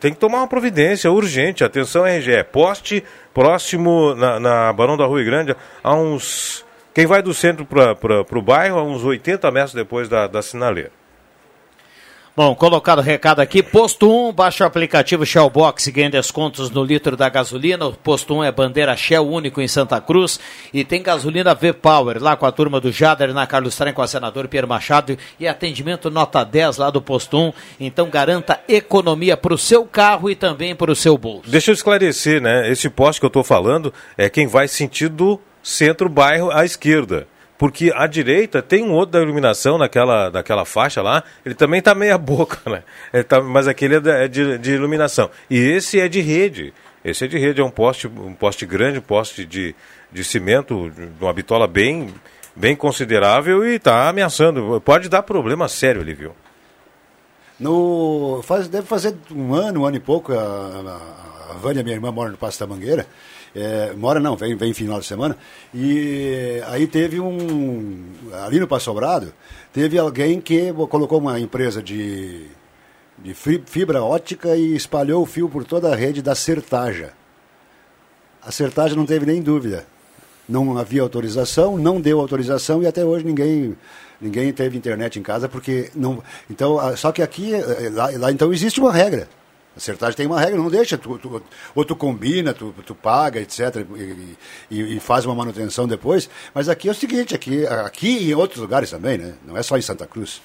[0.00, 1.62] tem que tomar uma providência urgente.
[1.62, 2.44] Atenção, RGE.
[2.50, 6.64] Poste próximo na, na Barão da Rua Grande, a uns.
[6.92, 10.97] Quem vai do centro para o bairro, a uns 80 metros depois da, da sinaleira.
[12.38, 16.84] Bom, colocado o recado aqui, posto 1, baixa o aplicativo Shellbox e ganha descontos no
[16.84, 17.84] litro da gasolina.
[17.84, 20.38] O posto 1 é bandeira Shell único em Santa Cruz
[20.72, 24.06] e tem gasolina V-Power lá com a turma do Jader na Carlos Trem com o
[24.06, 27.52] senador Pierre Machado e atendimento nota 10 lá do posto 1.
[27.80, 31.50] Então garanta economia para o seu carro e também para o seu bolso.
[31.50, 32.70] Deixa eu esclarecer, né?
[32.70, 37.26] Esse poste que eu estou falando é quem vai sentido centro-bairro à esquerda.
[37.58, 41.92] Porque à direita tem um outro da iluminação naquela, naquela faixa lá, ele também está
[41.94, 42.84] meia boca, né?
[43.24, 45.28] Tá- mas aquele é, é de, de iluminação.
[45.50, 46.72] E esse é de rede.
[47.04, 49.74] Esse é de rede, é um poste, um poste grande, um poste de,
[50.12, 52.14] de cimento, uma bitola bem,
[52.54, 54.80] bem considerável e está ameaçando.
[54.84, 56.32] Pode dar problema sério ali, viu?
[57.58, 61.96] No, faz, deve fazer um ano, um ano e pouco, a, a, a Vânia, minha
[61.96, 63.06] irmã, mora no Passo da Mangueira.
[63.60, 65.36] É, mora não, vem, vem final de semana.
[65.74, 68.04] E aí teve um.
[68.44, 69.32] Ali no Passo Sobrado,
[69.72, 72.46] teve alguém que colocou uma empresa de,
[73.18, 77.12] de fi- fibra ótica e espalhou o fio por toda a rede da Sertaja.
[78.42, 79.86] A Sertaja não teve nem dúvida.
[80.48, 83.76] Não havia autorização, não deu autorização e até hoje ninguém
[84.20, 86.22] ninguém teve internet em casa porque não.
[86.50, 89.28] Então, só que aqui, eh, lá, lá então existe uma regra.
[89.78, 91.40] A Sertagem tem uma regra, não deixa, tu, tu-
[91.72, 94.36] ou tu combina, tu, tu paga, etc., e,
[94.74, 96.28] e- e faz uma manutenção depois.
[96.52, 99.34] Mas aqui é o seguinte, aqui, aqui e em outros lugares também, né?
[99.46, 100.42] Não é só em Santa Cruz,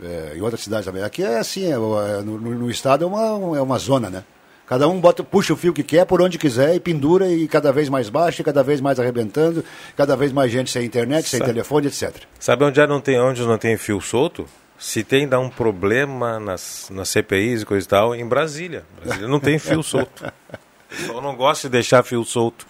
[0.00, 1.02] é, em outras cidades também.
[1.02, 1.76] Aqui é assim, é, é,
[2.22, 4.22] no, no- estado é uma, é uma zona, né?
[4.68, 7.72] Cada um bota, puxa o fio que quer, por onde quiser, e pendura, e cada
[7.72, 9.64] vez mais baixo, e cada vez mais arrebentando,
[9.96, 12.14] cada vez mais gente sem internet, sem Sabe- telefone, etc.
[12.38, 14.46] Sabe onde é não tem, onde não tem fio solto?
[14.78, 18.84] Se tem, dá um problema nas, nas CPIs e coisa e tal, em Brasília.
[19.02, 20.24] Brasília não tem fio solto.
[20.88, 22.66] Pessoal não gosta de deixar fio solto.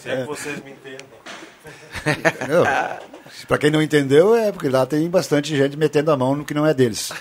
[0.00, 1.06] Se é que vocês me entendem.
[3.48, 6.54] Para quem não entendeu, é porque lá tem bastante gente metendo a mão no que
[6.54, 7.12] não é deles.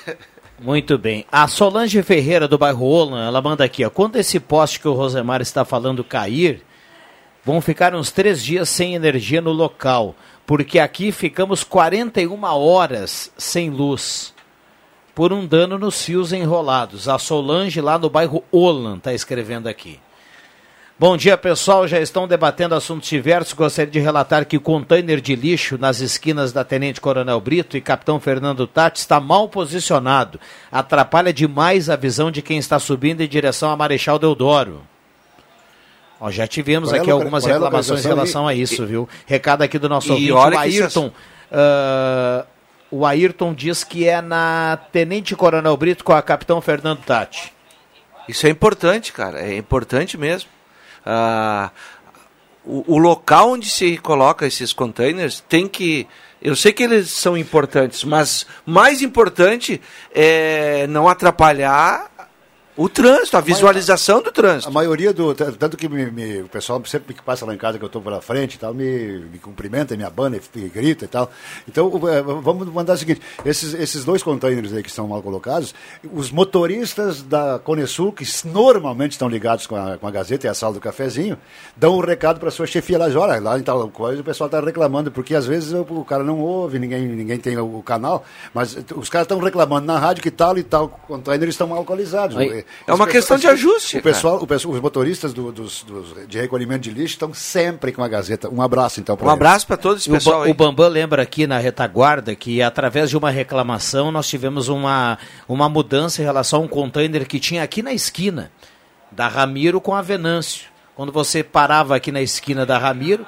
[0.59, 1.25] Muito bem.
[1.31, 3.89] A Solange Ferreira do bairro Olan, ela manda aqui, ó.
[3.89, 6.63] Quando esse poste que o Rosemar está falando cair,
[7.43, 10.15] vão ficar uns três dias sem energia no local,
[10.45, 14.33] porque aqui ficamos 41 horas sem luz
[15.15, 17.07] por um dano nos fios enrolados.
[17.07, 19.99] A Solange lá no bairro Olan está escrevendo aqui.
[20.97, 21.87] Bom dia, pessoal.
[21.87, 23.53] Já estão debatendo assuntos diversos.
[23.53, 27.81] Gostaria de relatar que o container de lixo nas esquinas da Tenente Coronel Brito e
[27.81, 30.39] Capitão Fernando Tati está mal posicionado.
[30.71, 34.81] Atrapalha demais a visão de quem está subindo em direção a Marechal Deodoro.
[36.25, 38.83] Ó, já tivemos Qual é aqui loca- algumas qual é reclamações em relação a isso,
[38.83, 39.09] E- viu?
[39.25, 41.11] Recado aqui do nosso E ouvinte, olha o que se Ayrton.
[41.51, 42.45] ah,
[42.89, 47.51] o Ayrton diz que é na Tenente Coronel Brito com a Capitão Fernando Tati.
[48.27, 49.41] Isso é importante, cara.
[49.41, 50.49] É importante mesmo.
[51.05, 51.71] Ah,
[52.65, 56.07] o, o local onde se coloca esses containers tem que.
[56.41, 59.81] Eu sei que eles são importantes, mas mais importante
[60.13, 62.11] é não atrapalhar
[62.75, 64.67] o trânsito, a visualização do trânsito.
[64.67, 65.33] A maioria do.
[65.35, 68.01] Tanto que me- me- o pessoal sempre que passa lá em casa que eu estou
[68.01, 71.29] pela frente e tal, me, me cumprimenta, me abana e, e grita e tal.
[71.67, 75.73] Então, eh, vamos mandar o seguinte: esses, esses dois containers aí que estão mal colocados,
[76.11, 80.53] os motoristas da Conesul, que normalmente estão ligados com a, com a Gazeta e a
[80.53, 81.37] sala do cafezinho,
[81.75, 84.47] dão um recado para a sua chefia lá, olha, lá em tal coisa o pessoal
[84.47, 87.83] está reclamando, porque às vezes o, o cara não ouve, ninguém, ninguém tem o, o
[87.83, 91.79] canal, mas os caras estão reclamando na rádio que tal e tal container estão mal
[91.79, 92.35] localizados.
[92.37, 96.27] Aí, é uma questão de ajuste, O pessoal, o pessoal- os motoristas do- dos, dos-
[96.27, 98.49] de recolhimento de lixo estão sempre com a Gazeta.
[98.49, 100.51] Um abraço, então, Um abraço para todo esse E o, pessoal Ba- aí.
[100.51, 105.67] o Bambam lembra aqui na retaguarda que através de uma reclamação nós tivemos uma, uma
[105.69, 108.51] mudança em relação a um container que tinha aqui na esquina
[109.11, 110.65] da Ramiro com a Venâncio.
[110.95, 113.25] Quando você parava aqui na esquina da Ramiro,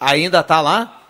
[0.00, 1.01] ainda está lá?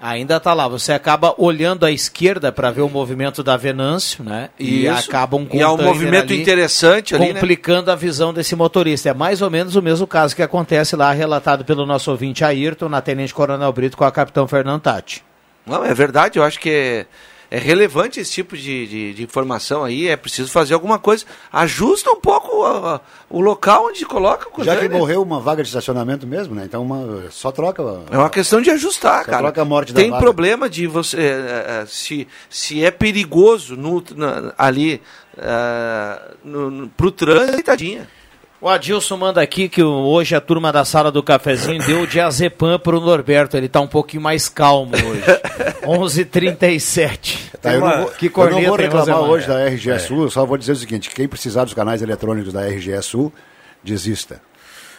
[0.00, 0.68] Ainda está lá.
[0.68, 4.50] Você acaba olhando à esquerda para ver o movimento da Venâncio, né?
[4.58, 5.08] E Isso.
[5.08, 7.34] acaba um E é um movimento ali interessante ali, né?
[7.34, 9.08] complicando a visão desse motorista.
[9.08, 12.88] É mais ou menos o mesmo caso que acontece lá, relatado pelo nosso ouvinte Ayrton,
[12.88, 15.24] na Tenente Coronel Brito com a Capitão Fernando Tati.
[15.66, 17.04] Não, é verdade, eu acho que
[17.50, 21.24] é, é relevante esse tipo de, de, de informação aí, é preciso fazer alguma coisa.
[21.52, 24.98] Ajusta um pouco a- o local onde coloca o Já que container.
[24.98, 26.64] morreu uma vaga de estacionamento mesmo, né?
[26.64, 27.82] Então uma- só troca.
[28.10, 29.38] É uma questão de ajustar, cara.
[29.38, 30.22] troca a morte da Tem vaga.
[30.22, 31.16] problema de você.
[31.18, 35.00] eh, eh, se, se é perigoso no, na- ali
[35.36, 38.08] uh, no, no, pro trânsito, tadinha.
[38.60, 42.76] O Adilson manda aqui que hoje a turma da sala do cafezinho deu o diazepam
[42.78, 43.56] pro Norberto.
[43.56, 45.22] Ele tá um pouquinho mais calmo hoje.
[45.86, 47.50] 11h37.
[47.62, 49.98] Tá, eu, não vou, que eu não vou reclamar hoje da RGE É.
[49.98, 53.32] Só vou dizer o seguinte: quem precisar dos canais eletrônicos da RGE Sul,
[53.82, 54.40] desista.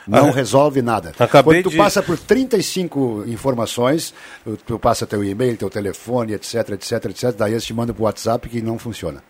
[0.07, 1.11] Não Ah, resolve nada.
[1.19, 6.33] acabei Quando tu de- passa por 35 informações, tu, tu passa teu e-mail, teu telefone,
[6.33, 9.21] etc, etc, etc, daí eles te mandam pro WhatsApp que não funciona.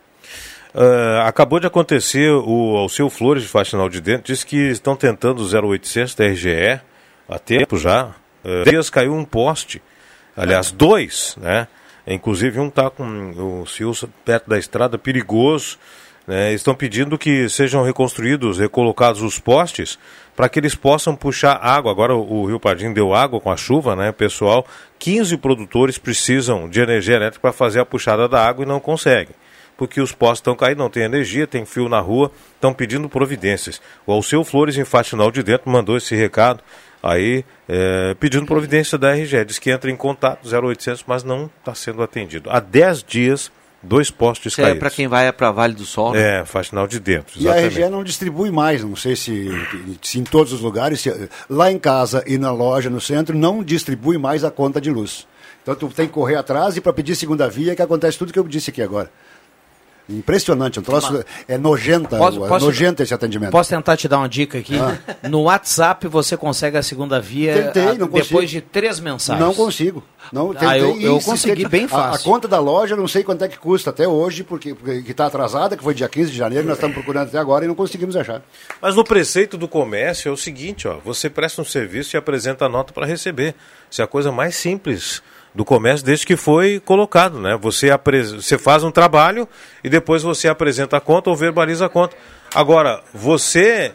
[0.74, 5.42] Ah, acabou de acontecer, o Alceu Flores, de Faxinal de Dentro, disse que estão tentando
[5.42, 6.80] o 0800 da RGE
[7.28, 8.12] há tempo já.
[8.44, 9.82] Uh, dias caiu um poste,
[10.36, 11.68] aliás, dois, né?
[12.08, 13.92] Inclusive um está com o fio
[14.24, 15.78] perto da estrada, perigoso.
[16.26, 16.54] né?
[16.54, 20.00] Estão pedindo que sejam reconstruídos, recolocados os postes,
[20.36, 21.92] para que eles possam puxar água.
[21.92, 24.66] Agora o, Rio Pardinho deu água com a chuva, né, pessoal?
[24.98, 29.36] 15 produtores precisam de energia elétrica para fazer a puxada da água e não conseguem
[29.80, 33.82] porque os postes estão caindo, não tem energia, tem fio na rua, estão pedindo providências.
[34.06, 36.62] O Alceu Flores, em Faxinal de Dentro, mandou esse recado
[37.02, 39.46] aí, é, pedindo providência da RGE.
[39.46, 42.50] Diz que entra em contato 0800, mas não está sendo atendido.
[42.52, 43.50] Há 10 dias,
[43.82, 44.80] dois postes Isso é caídos.
[44.82, 46.12] para quem vai para Vale do Sol.
[46.12, 46.42] né?
[46.42, 47.80] É, Faxinal de Dentro, E a exatamente.
[47.80, 49.50] RGE não distribui mais, não sei se,
[50.02, 53.64] se em todos os lugares, se- lá em casa e na loja, no centro, não
[53.64, 55.26] distribui mais a conta de luz.
[55.64, 58.40] Então tu tem que correr atrás e para pedir segunda via, que acontece tudo que
[58.40, 59.10] eu disse aqui agora.
[60.10, 63.52] Impressionante, um troço, é nojenta, Posso- é posso- nojento esse atendimento.
[63.52, 64.76] Posso tentar te dar uma dica aqui?
[64.80, 64.98] Ah.
[65.30, 68.46] No WhatsApp você consegue a segunda via Tentei, a- não depois consigo.
[68.48, 69.46] de três mensagens.
[69.46, 70.04] Não consigo.
[70.34, 72.22] Não, Ah, tentei eu- eu e consegui se- bem a- fácil.
[72.30, 75.12] A, conta da loja, não sei quanto é que custa até hoje, porque, porque que
[75.12, 77.76] está atrasada, que foi dia 15 de janeiro, nós estamos procurando até agora e não
[77.76, 78.42] conseguimos achar.
[78.82, 82.66] Mas no preceito do comércio é o seguinte, ó, você presta um serviço e apresenta
[82.66, 83.54] a nota para receber.
[83.90, 85.22] Isso é a coisa mais simples
[85.54, 87.58] do comércio desde que foi colocado, né?
[87.62, 87.90] Você,
[88.36, 89.48] você faz um trabalho
[89.84, 92.16] e depois você apresenta a conta ou verbaliza a conta.
[92.54, 93.94] Agora, você...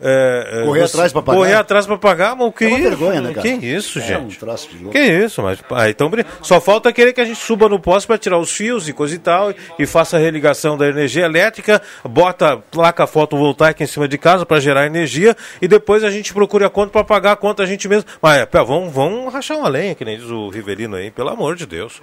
[0.00, 1.38] é, é, Correr atrás pra pagar?
[1.38, 2.82] Correr atrás para pagar, mas o que É isso?
[2.82, 3.42] vergonha, né, cara?
[3.42, 4.38] Que isso, É gente?
[4.44, 4.90] um.
[4.90, 6.10] Que isso, mas ah, então,
[6.42, 9.14] só falta querer que a gente suba no poste para tirar os fios e coisa
[9.14, 14.08] e tal e, e faça a religação da energia elétrica, bota placa fotovoltaica em cima
[14.08, 17.36] de casa para gerar energia e depois a gente procure a conta para pagar a
[17.36, 18.08] conta a gente mesmo.
[18.20, 21.54] Mas pé, vamos, vamos rachar uma lenha, que nem diz o Riverino aí, pelo amor
[21.54, 22.02] de Deus.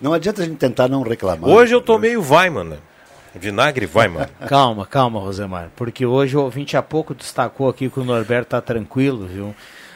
[0.00, 1.48] Não adianta a gente tentar não reclamar.
[1.48, 2.76] Hoje eu tô meio Weiman, né?
[3.34, 4.28] Vinagre Weiman.
[4.48, 8.60] Calma, calma, Rosemar, porque hoje o ouvinte há pouco destacou aqui que o Norberto tá
[8.60, 9.54] tranquilo, viu?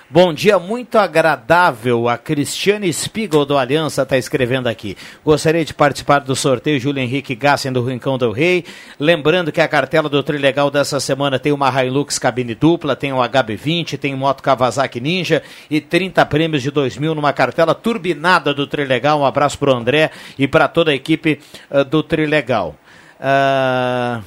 [0.09, 2.09] Bom dia, muito agradável.
[2.09, 4.97] A Cristiane Spiegel do Aliança está escrevendo aqui.
[5.25, 8.65] Gostaria de participar do sorteio Júlio Henrique Gassen do Rincão do Rei.
[9.01, 13.17] Lembrando que a cartela do Trilegal dessa semana tem uma Hilux cabine dupla, tem o
[13.17, 18.65] HB20, tem moto Kawasaki Ninja e 30 prêmios de 2 mil numa cartela turbinada do
[18.65, 19.19] Trilegal.
[19.19, 22.77] Um abraço para o André e para toda a equipe ah, do Trilegal.
[23.21, 24.21] Ah,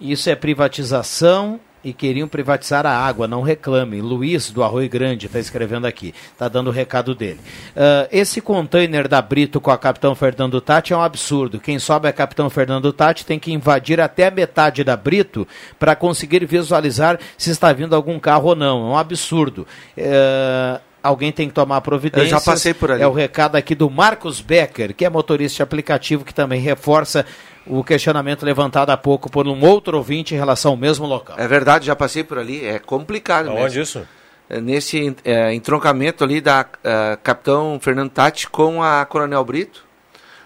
[0.00, 4.00] isso é privatização e queriam privatizar a água, não reclame.
[4.00, 7.40] Luiz do Arroio Grande está escrevendo aqui, está dando o recado dele.
[7.76, 11.60] Ah, esse container da Brito com a Capitão Fernando Tati é um absurdo.
[11.60, 15.46] Quem sobe a Capitão Fernando Tati tem que invadir até a metade da Brito
[15.78, 18.86] para conseguir visualizar se está vindo algum carro ou não.
[18.86, 19.66] É um absurdo.
[19.98, 22.30] Ah, Alguém tem que tomar providências.
[22.30, 23.02] Eu já passei por ali.
[23.02, 27.26] É o recado aqui do Marcos Becker, que é motorista de aplicativo, que também reforça
[27.66, 31.36] o questionamento levantado há pouco por um outro ouvinte em relação ao mesmo local.
[31.38, 33.82] É verdade, já passei por ali, é complicado Aonde mesmo.
[33.82, 34.08] isso?
[34.48, 39.86] É Nesse é, entroncamento ali da eh, Capitão Fernando Tati com a Coronel Brito.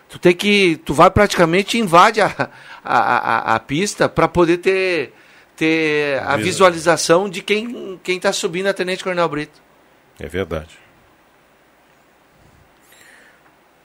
[0.08, 0.76] Tu tem que.
[0.84, 2.50] Tu vai praticamente invade a,
[2.84, 2.98] a,
[3.52, 5.12] a, a pista para poder ter,
[5.56, 6.44] ter a Visa.
[6.44, 9.60] visualização de quem quem está subindo a Tenente Coronel Brito.
[10.20, 10.78] É verdade.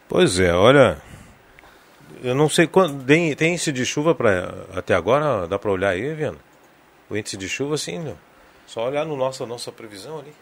[0.07, 1.01] Pois é, olha.
[2.22, 3.03] Eu não sei quando.
[3.03, 5.48] Tem, tem índice de chuva para até agora?
[5.48, 6.38] Dá para olhar aí, Viana?
[7.10, 8.18] O índice de chuva, sim, não.
[8.68, 10.34] Só olhar no nossa, nossa previsão ali.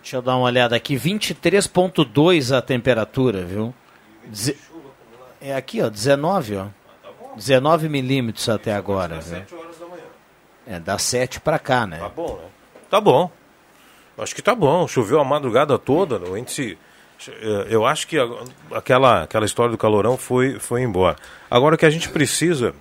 [0.00, 3.74] Deixa eu dar uma olhada aqui, 23.2 a temperatura, viu?
[4.26, 4.58] Deze-
[5.40, 6.66] É aqui, ó, 19, ó.
[7.36, 9.20] 19 milímetros até agora.
[9.20, 9.38] viu?
[10.66, 11.98] É, das 7 para cá, né?
[11.98, 12.48] Tá bom, né?
[12.90, 13.30] Tá bom.
[14.18, 14.86] Acho que tá bom.
[14.86, 16.18] Choveu a madrugada toda.
[16.18, 16.78] O índice.
[17.28, 18.16] Eh, Eu acho que
[18.72, 21.16] aquela, aquela história do calorão foi, foi embora.
[21.50, 22.74] Agora o que a gente precisa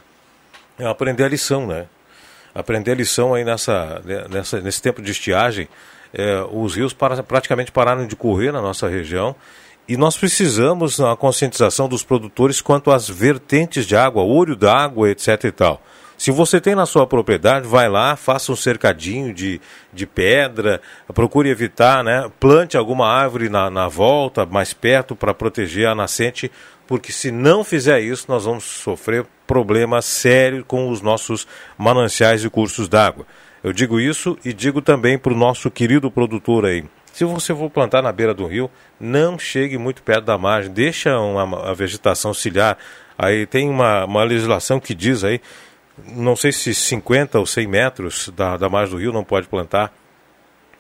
[0.78, 1.88] é aprender a lição, né?
[2.54, 5.68] Aprender a lição aí nessa, né, nessa, nesse tempo de estiagem.
[6.14, 9.36] eh, os rios para, praticamente pararam de correr na nossa região.
[9.88, 15.44] E nós precisamos a conscientização dos produtores quanto às vertentes de água, olho d'água, etc.
[15.46, 15.82] e tal.
[16.18, 19.60] Se você tem na sua propriedade, vai lá, faça um cercadinho de,
[19.92, 20.82] de pedra,
[21.14, 22.30] procure evitar, né?
[22.40, 26.52] Plante alguma árvore na, na volta, mais perto, para proteger a nascente,
[26.88, 32.50] porque se não fizer isso, nós vamos sofrer problemas sérios com os nossos mananciais e
[32.50, 33.26] cursos d'água.
[33.64, 36.84] Eu digo isso e digo também para o nosso querido produtor aí.
[37.14, 38.70] Se você for plantar na beira do rio,
[39.00, 42.78] não chegue muito perto da margem, deixa uma, a vegetação ciliar.
[43.16, 45.40] Aí tem uma, uma legislação que diz aí,
[46.16, 49.94] não sei se 50 ou 100 metros da, da margem do rio não pode plantar.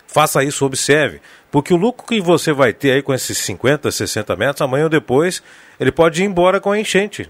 [0.07, 1.21] Faça isso, observe.
[1.51, 4.89] Porque o lucro que você vai ter aí com esses 50, 60 metros, amanhã ou
[4.89, 5.41] depois,
[5.79, 7.29] ele pode ir embora com a enchente.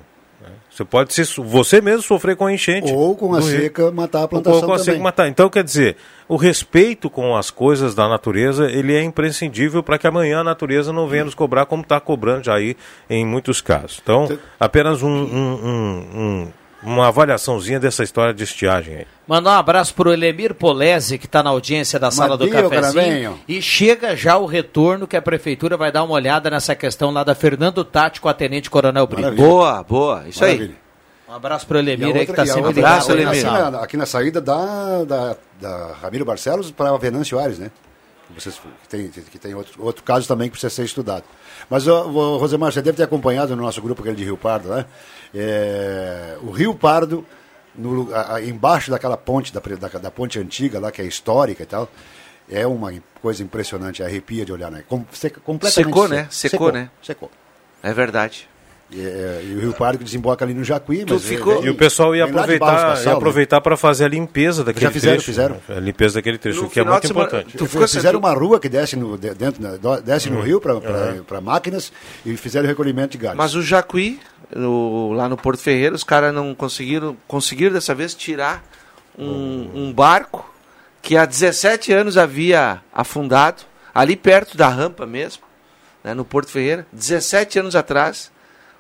[0.70, 2.92] Você pode ser, você mesmo sofrer com a enchente.
[2.92, 3.62] Ou com a do rio.
[3.62, 5.04] seca matar a Ou plantação com a seca também.
[5.04, 5.28] matar.
[5.28, 5.96] Então, quer dizer,
[6.28, 10.92] o respeito com as coisas da natureza, ele é imprescindível para que amanhã a natureza
[10.92, 12.76] não venha nos cobrar como está cobrando já aí
[13.08, 14.00] em muitos casos.
[14.02, 14.28] Então,
[14.60, 16.48] apenas um- um- um- um-
[16.84, 19.08] uma avaliaçãozinha dessa história de estiagem aí.
[19.28, 23.40] Mandar um abraço pro Elemir Polese, que está na audiência da sala do cafezinho.
[23.48, 27.24] E chega já o retorno que a prefeitura vai dar uma olhada nessa questão lá
[27.24, 29.22] da Fernando Tati com a Tenente Coronel Brito.
[29.22, 29.48] Maravilha.
[29.48, 30.54] Boa, boa, isso aí.
[30.56, 30.84] Maravilha.
[31.30, 33.32] Um abraço pro E a Elemir aí que está sempre outra- ligado Abraço, aí na
[33.32, 33.48] Elemir.
[33.48, 37.72] Aqui na, aqui na saída da, da, da Ramiro Barcelos para Venâncio Aires, né?
[38.34, 41.24] Que, vocês, que tem, que tem outro, outro caso também que precisa ser estudado.
[41.70, 44.70] Mas, ó, ô, Rosemar, você deve ter acompanhado no nosso grupo aquele de Rio Pardo,
[44.70, 44.86] né?
[45.34, 47.26] É, o Rio Pardo,
[47.76, 51.64] no, a- a- embaixo daquela ponte, da, da, da ponte antiga lá, que é histórica
[51.64, 51.90] e tal,
[52.50, 54.84] é uma coisa impressionante, arrepia de olhar, né?
[54.88, 56.16] Com, seca, completamente Secou, seca.
[56.22, 56.28] né?
[56.32, 56.90] Secou, né?
[57.02, 57.32] Secou.
[57.82, 58.48] É verdade.
[58.96, 61.76] E, é, e o Rio Pardo desemboca ali no Jacuí, mas ficou- vem- E o
[61.76, 63.12] pessoal ia aproveitar, ia né?
[63.14, 65.26] aproveitar para fazer a limpeza daquele Já fizeram, trecho.
[65.26, 65.58] fizeram.
[65.68, 67.58] A limpeza daquele trecho, No o que é muito semana, importante.
[67.58, 71.42] Tu ficou fizeram uma rua que desce no, de- dentro, né, desce no rio para
[71.42, 71.92] máquinas
[72.26, 73.38] e fizeram recolhimento de galhos.
[73.38, 74.20] Mas o Jacuí,
[74.56, 78.64] o- lá no Porto Ferreira, os caras não conseguiram, conseguiram dessa vez tirar
[79.18, 80.48] um, um barco
[81.02, 83.64] que há 17 anos havia afundado,
[83.94, 85.42] ali perto da rampa mesmo,
[86.04, 86.86] né, no Porto Ferreira.
[86.94, 88.32] 17 anos atrás,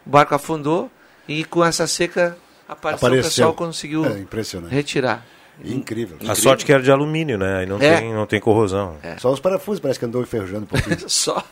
[0.05, 0.89] o barco afundou
[1.27, 3.29] e com essa seca apareceu, o Apareceu.
[3.29, 4.73] pessoal conseguiu É, impressionante.
[4.73, 5.25] retirar.
[5.63, 6.17] Incrível.
[6.27, 7.59] A sorte que era de alumínio, né?
[7.59, 7.97] Aí não, É.
[7.99, 8.97] tem, não tem corrosão.
[9.19, 10.97] Só os parafusos parece que andou enferrujando um pouquinho.
[11.07, 11.43] Só.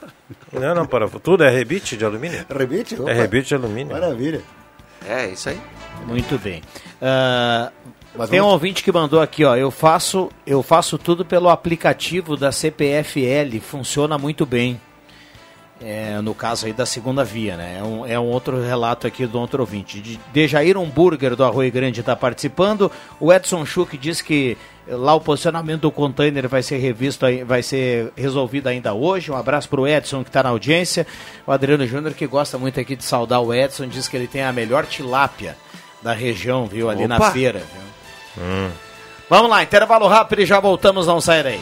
[0.51, 2.43] Não, não, para tudo é rebite de alumínio?
[2.49, 2.97] Rebite?
[3.07, 3.93] É rebite de alumínio.
[3.93, 4.41] Maravilha.
[5.07, 5.61] É, isso aí.
[6.07, 6.63] Muito bem.
[6.99, 7.71] Ah,
[8.15, 9.55] Mas tem um vamos- ouvinte que mandou aqui, ó.
[9.55, 14.81] Eu faço, eu faço tudo pelo aplicativo da CPFL, funciona muito bem.
[15.83, 17.77] É, no caso aí da segunda via, né?
[17.79, 19.99] É um, é um outro relato aqui do outro ouvinte.
[19.99, 22.91] De, Dejair Burger do Arroio Grande está participando.
[23.19, 24.55] O Edson Schuch diz que
[24.87, 29.31] lá o posicionamento do container vai ser revisto, vai ser resolvido ainda hoje.
[29.31, 31.07] Um abraço para o Edson que está na audiência.
[31.47, 34.43] O Adriano Júnior que gosta muito aqui de saudar o Edson, diz que ele tem
[34.43, 35.57] a melhor tilápia
[36.01, 36.91] da região, viu?
[36.91, 37.31] Ali na Opa!
[37.31, 37.59] feira.
[37.59, 38.71] viu?
[39.27, 41.61] Vamos lá, intervalo rápido e já voltamos, não sair aí.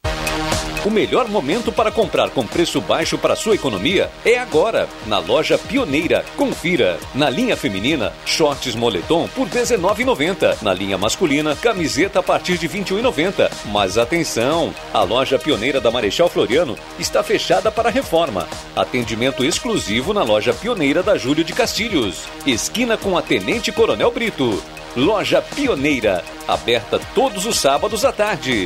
[0.83, 5.55] O melhor momento para comprar com preço baixo para sua economia é agora, na loja
[5.55, 6.25] Pioneira.
[6.35, 6.97] Confira.
[7.13, 10.63] Na linha feminina, shorts moletom por R$19,90.
[10.63, 13.51] Na linha masculina, camiseta a partir de R$ 21,90.
[13.65, 18.47] Mas atenção, a loja Pioneira da Marechal Floriano está fechada para reforma.
[18.75, 22.23] Atendimento exclusivo na loja Pioneira da Júlio de Castilhos.
[22.43, 24.63] Esquina com a Tenente Coronel Brito.
[24.97, 28.65] Loja Pioneira, aberta todos os sábados à tarde.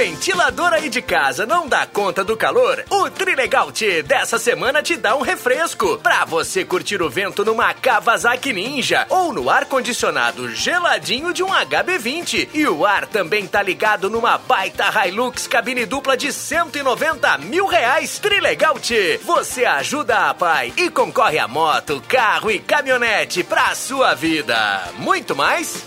[0.00, 4.96] Ventilador aí de casa não dá conta do calor, o Trilegal T dessa semana te
[4.96, 11.34] dá um refresco pra você curtir o vento numa Kawasaki Ninja ou no ar-condicionado geladinho
[11.34, 12.48] de um HB20.
[12.54, 18.18] E o ar também tá ligado numa baita Hilux cabine dupla de 190 mil reais.
[18.18, 24.14] Trilegal T, você ajuda a pai e concorre a moto, carro e caminhonete pra sua
[24.14, 24.82] vida.
[24.96, 25.84] Muito mais?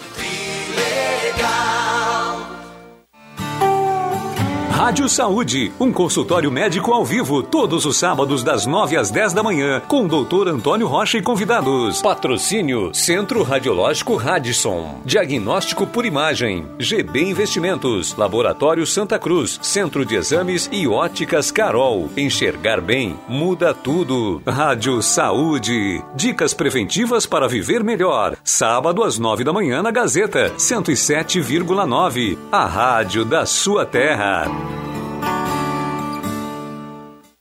[4.73, 9.43] Rádio Saúde, um consultório médico ao vivo, todos os sábados das 9 às 10 da
[9.43, 12.01] manhã, com o doutor Antônio Rocha e convidados.
[12.01, 14.99] Patrocínio Centro Radiológico Radisson.
[15.05, 16.65] Diagnóstico por imagem.
[16.79, 18.15] GB Investimentos.
[18.17, 19.59] Laboratório Santa Cruz.
[19.61, 22.09] Centro de Exames e Óticas Carol.
[22.17, 24.41] Enxergar bem muda tudo.
[24.45, 26.03] Rádio Saúde.
[26.15, 28.35] Dicas preventivas para viver melhor.
[28.43, 32.39] Sábado às 9 da manhã na Gazeta 107,9.
[32.51, 34.63] A rádio da sua terra.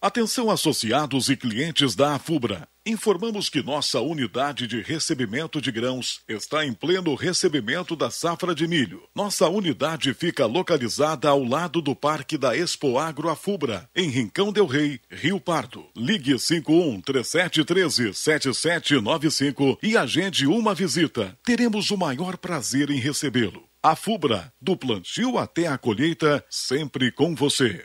[0.05, 2.67] Atenção associados e clientes da Afubra.
[2.85, 8.67] Informamos que nossa unidade de recebimento de grãos está em pleno recebimento da safra de
[8.67, 9.05] milho.
[9.15, 14.67] Nossa unidade fica localizada ao lado do Parque da Expo Agro Afubra, em Rincão del
[14.67, 15.87] Rei, Rio Pardo.
[15.97, 21.39] Ligue 51 3713 7795 e agende uma visita.
[21.45, 23.63] Teremos o maior prazer em recebê-lo.
[23.81, 27.85] Afubra, do plantio até a colheita, sempre com você.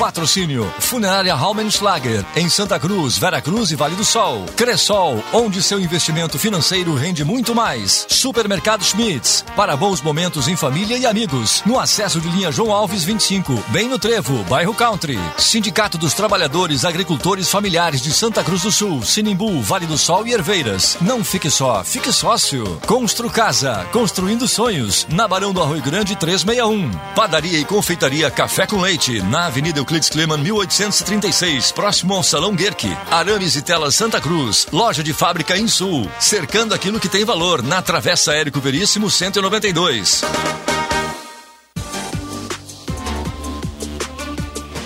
[0.00, 4.46] Patrocínio Funerária Raumenschlager em Santa Cruz, Vera Cruz e Vale do Sol.
[4.56, 8.06] Cressol, onde seu investimento financeiro rende muito mais.
[8.08, 11.62] Supermercado Schmitz, para bons momentos em família e amigos.
[11.66, 15.18] No acesso de linha João Alves 25, bem no Trevo, bairro Country.
[15.36, 20.32] Sindicato dos Trabalhadores Agricultores Familiares de Santa Cruz do Sul, Sinimbu, Vale do Sol e
[20.32, 20.96] Herveiras.
[21.02, 22.80] Não fique só, fique sócio.
[22.86, 25.06] Constru Casa, construindo sonhos.
[25.10, 26.90] Na Barão do Arroio Grande 361.
[27.14, 32.96] Padaria e confeitaria Café com Leite, na Avenida Euclides Kleman 1836, próximo ao Salão Guerque.
[33.10, 36.08] Arames e Telas Santa Cruz, loja de fábrica em Sul.
[36.20, 40.22] Cercando aquilo que tem valor, na Travessa Érico Veríssimo 192.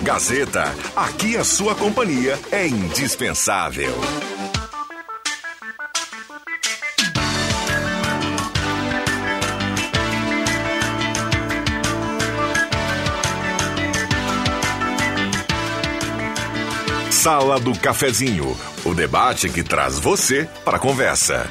[0.00, 3.94] Gazeta, aqui a sua companhia é indispensável.
[17.24, 21.48] Sala do Cafezinho, o debate que traz você para a conversa.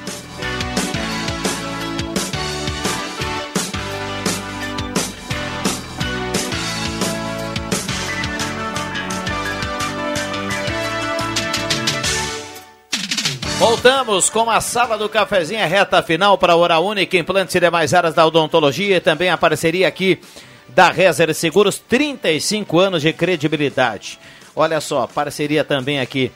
[13.58, 17.96] Voltamos com a sala do cafezinho, reta final para a Hora Única, implantes e demais
[17.96, 20.22] áreas da odontologia e também a parceria aqui
[20.70, 24.20] da Rezer Seguros, 35 anos de credibilidade.
[24.56, 26.32] Olha só, parceria também aqui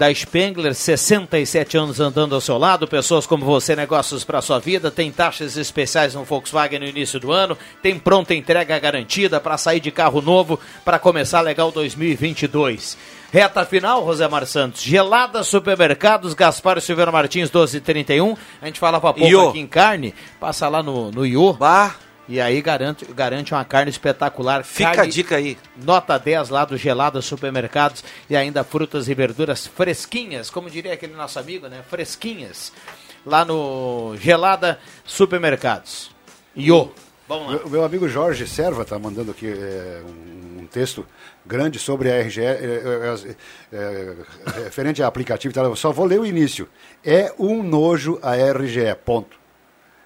[0.00, 4.90] da Spengler, 67 anos andando ao seu lado, pessoas como você, negócios para sua vida,
[4.90, 9.78] tem taxas especiais no Volkswagen no início do ano, tem pronta entrega garantida para sair
[9.78, 12.96] de carro novo para começar legal 2022.
[13.30, 14.80] Reta final, Rosemar Santos.
[14.80, 18.36] Gelada Supermercados, Gaspar Silveira Martins, 1231.
[18.62, 19.50] A gente falava pouco Iô.
[19.50, 20.14] aqui em carne.
[20.40, 21.52] Passa lá no, no Iô.
[21.52, 21.94] Bah.
[22.30, 24.62] E aí garante, garante uma carne espetacular.
[24.62, 25.58] Fica Carne a dica aí.
[25.76, 28.04] Nota 10 lá do Gelada Supermercados.
[28.30, 30.48] E ainda frutas e verduras fresquinhas.
[30.48, 31.82] Como diria aquele nosso amigo, né?
[31.90, 32.72] Fresquinhas.
[33.26, 36.12] Lá no Gelada Supermercados.
[36.54, 36.90] Iô.
[37.26, 37.60] Vamos lá.
[37.64, 41.04] O meu amigo Jorge Serva está mandando aqui é, um, um texto
[41.44, 43.34] grande sobre a RGE, é,
[43.72, 44.16] é, é,
[44.62, 45.64] referente a aplicativo e tal.
[45.64, 46.68] Eu só vou ler o início.
[47.04, 49.36] É um nojo a RGE, ponto.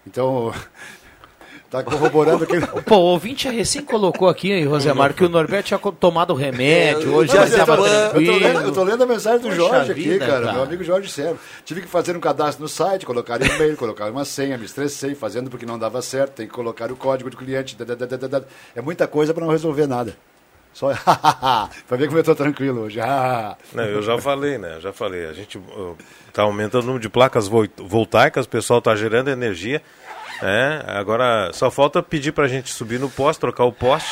[0.06, 0.54] Então,
[1.80, 2.60] está corroborando aqui.
[2.84, 7.40] Pô, o ouvinte recém colocou aqui, Rosemar, que o Norberto tinha tomado remédio, hoje Não,
[7.40, 8.38] já estava tô, eu, tô tranquilo.
[8.38, 10.52] lendo, eu tô lendo a mensagem do Poxa Jorge aqui, vida, cara, cara.
[10.52, 11.38] Meu amigo Jorge Serva.
[11.64, 15.50] Tive que fazer um cadastro no site, colocar e-mail, colocar uma senha, me estressei fazendo
[15.50, 17.76] porque não dava certo, tem que colocar o código do cliente.
[17.76, 18.42] da, da, da, da, da.
[18.74, 20.16] É muita coisa para não resolver nada.
[20.72, 20.90] Só
[21.88, 22.98] para ver como eu tô tranquilo hoje.
[23.72, 24.74] Não, eu já falei, né?
[24.76, 25.26] Eu já falei.
[25.26, 25.56] A gente
[26.28, 29.80] está aumentando o número de placas vol- voltaicas, o pessoal está gerando energia.
[30.42, 30.82] Né?
[30.86, 34.10] agora só falta pedir para a gente subir no poste, trocar o poste,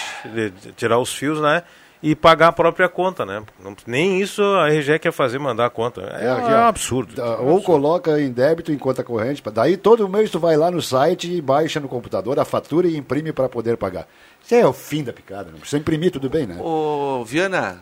[0.77, 1.63] tirar os fios, né?
[2.05, 3.45] E pagar a própria conta, né?
[3.87, 6.01] Nem isso a RGE quer fazer, mandar a conta.
[6.01, 7.15] É, aqui, é um absurdo.
[7.43, 9.41] Ou coloca em débito em conta corrente.
[9.55, 12.97] Daí todo mês tu vai lá no site e baixa no computador a fatura e
[12.97, 14.09] imprime para poder pagar.
[14.45, 15.53] Isso é o fim da picada.
[15.53, 16.57] Não precisa imprimir, tudo bem, né?
[16.61, 17.79] Ô, Viana,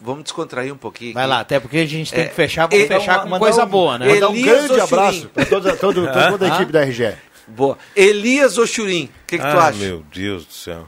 [0.00, 1.14] vamos descontrair um pouquinho.
[1.14, 1.30] Vai aqui.
[1.30, 3.38] lá, até porque a gente tem É, que fechar, vamos e- fechar então, com mandar
[3.38, 4.08] coisa um- boa, né?
[4.14, 6.54] Mandar um grande abraço para toda, toda, toda a Hã?
[6.56, 7.14] equipe da RGE.
[7.54, 7.76] Boa.
[7.96, 9.78] Elias Ochurim, o que, que tu ah, acha?
[9.78, 10.86] meu Deus do céu.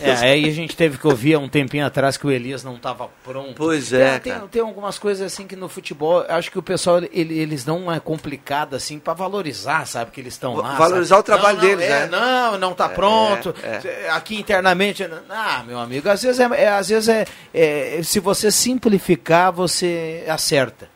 [0.00, 2.74] É, aí a gente teve que ouvir há um tempinho atrás que o Elias não
[2.74, 3.54] estava pronto.
[3.54, 4.46] Pois é, Tem, cara.
[4.48, 8.00] tem algumas coisas assim que no futebol, acho que o pessoal, ele- eles dão uma
[8.00, 10.74] complicada assim para valorizar, sabe, que eles estão lá.
[10.74, 11.20] Valorizar sabe?
[11.20, 12.08] o trabalho Não, não, deles, é, né?
[12.10, 13.54] Não, não tá É, pronto.
[13.62, 17.24] é, Aqui internamente, ah, meu amigo, às vezes, é, é- às vezes é,
[17.54, 20.90] é- se você simplificar, você acerta.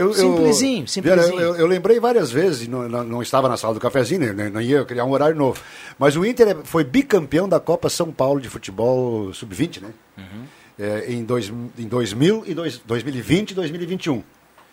[0.00, 1.36] Eu, Simplesinho, eu, simplesinho.
[1.36, 4.60] Viana, Eu, eu lembrei várias vezes, não, não, não estava na sala do cafezinho, não
[4.60, 5.60] ia criar um horário novo.
[5.98, 9.88] Mas o Inter é- foi bicampeão da Copa São Paulo de Futebol Sub-20, né?
[10.78, 14.22] É, em, dois, em 2000 e dois, 2020 e 2021.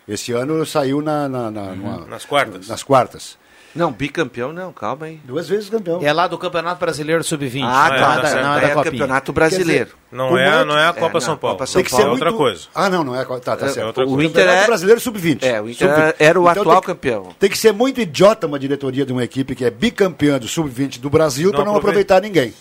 [0.08, 2.66] Esse ano saiu na, na- na- numa- Nas quartas.
[2.68, 3.36] nas quartas.
[3.74, 5.20] Não, bicampeão não, calma aí.
[5.24, 6.00] Duas vezes campeão.
[6.02, 7.62] É lá do Campeonato Brasileiro Sub-20.
[7.62, 8.44] Ah, não tá, é da, certo.
[8.44, 8.92] não é Aí da é Copinha.
[8.92, 9.90] campeonato brasileiro.
[10.10, 11.56] Não O é, não é a Copa é, São não, Paulo.
[11.56, 12.12] Copa São Tem que ser é Paulo.
[12.12, 12.62] outra muito- coisa.
[12.74, 13.24] Ah, não, não é.
[13.24, 13.86] Tá, tá É certo.
[13.88, 14.22] outra o coisa.
[14.28, 15.42] Campeonato Inter é- Brasileiro Sub-20.
[15.44, 16.14] É, o Inter Sub-20.
[16.18, 17.28] era o atual tem que- campeão.
[17.38, 20.98] Tem que ser muito idiota uma diretoria de uma equipe que é bicampeã do Sub-20
[20.98, 22.14] do Brasil para não aproveita.
[22.14, 22.54] aproveitar ninguém.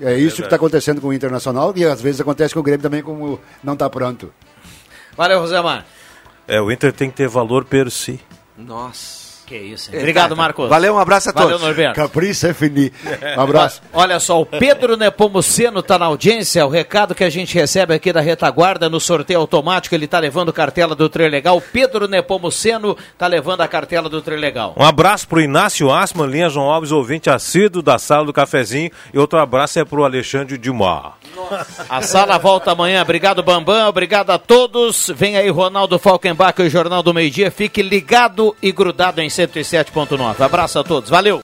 [0.00, 2.82] É isso que está acontecendo com o Internacional e às vezes acontece com o Grêmio
[2.82, 4.32] também, como não está pronto.
[5.16, 5.84] Valeu, Rosemar.
[6.48, 8.18] É, o Inter tem que ter valor per si.
[8.58, 9.23] Nossa.
[9.46, 9.90] Que isso.
[9.92, 9.98] hein?
[9.98, 10.68] Obrigado, Marcos.
[10.68, 11.62] Valeu, um abraço a Valeu, todos.
[11.62, 11.94] Norberto.
[11.94, 12.92] Capriça é fini.
[13.36, 13.82] Um abraço.
[13.92, 16.64] Olha só, o Pedro Nepomuceno está na audiência.
[16.64, 20.52] O recado que a gente recebe aqui da retaguarda no sorteio automático, ele está levando
[20.52, 21.60] cartela do Trilegal.
[21.60, 24.74] Pedro Nepomuceno está levando a cartela do Trilegal.
[24.76, 28.90] Um abraço pro Inácio Asman, linha João Alves, ouvinte assíduo da sala do cafezinho.
[29.12, 31.18] E outro abraço é pro Alexandre Dimar.
[31.88, 33.02] A sala volta amanhã.
[33.02, 33.88] Obrigado, Bambam.
[33.88, 35.10] Obrigado a todos.
[35.14, 37.50] Vem aí, Ronaldo Falkenbach e o Jornal do Meio Dia.
[37.50, 40.40] Fique ligado e grudado em 107.9.
[40.40, 41.10] Abraço a todos.
[41.10, 41.42] Valeu!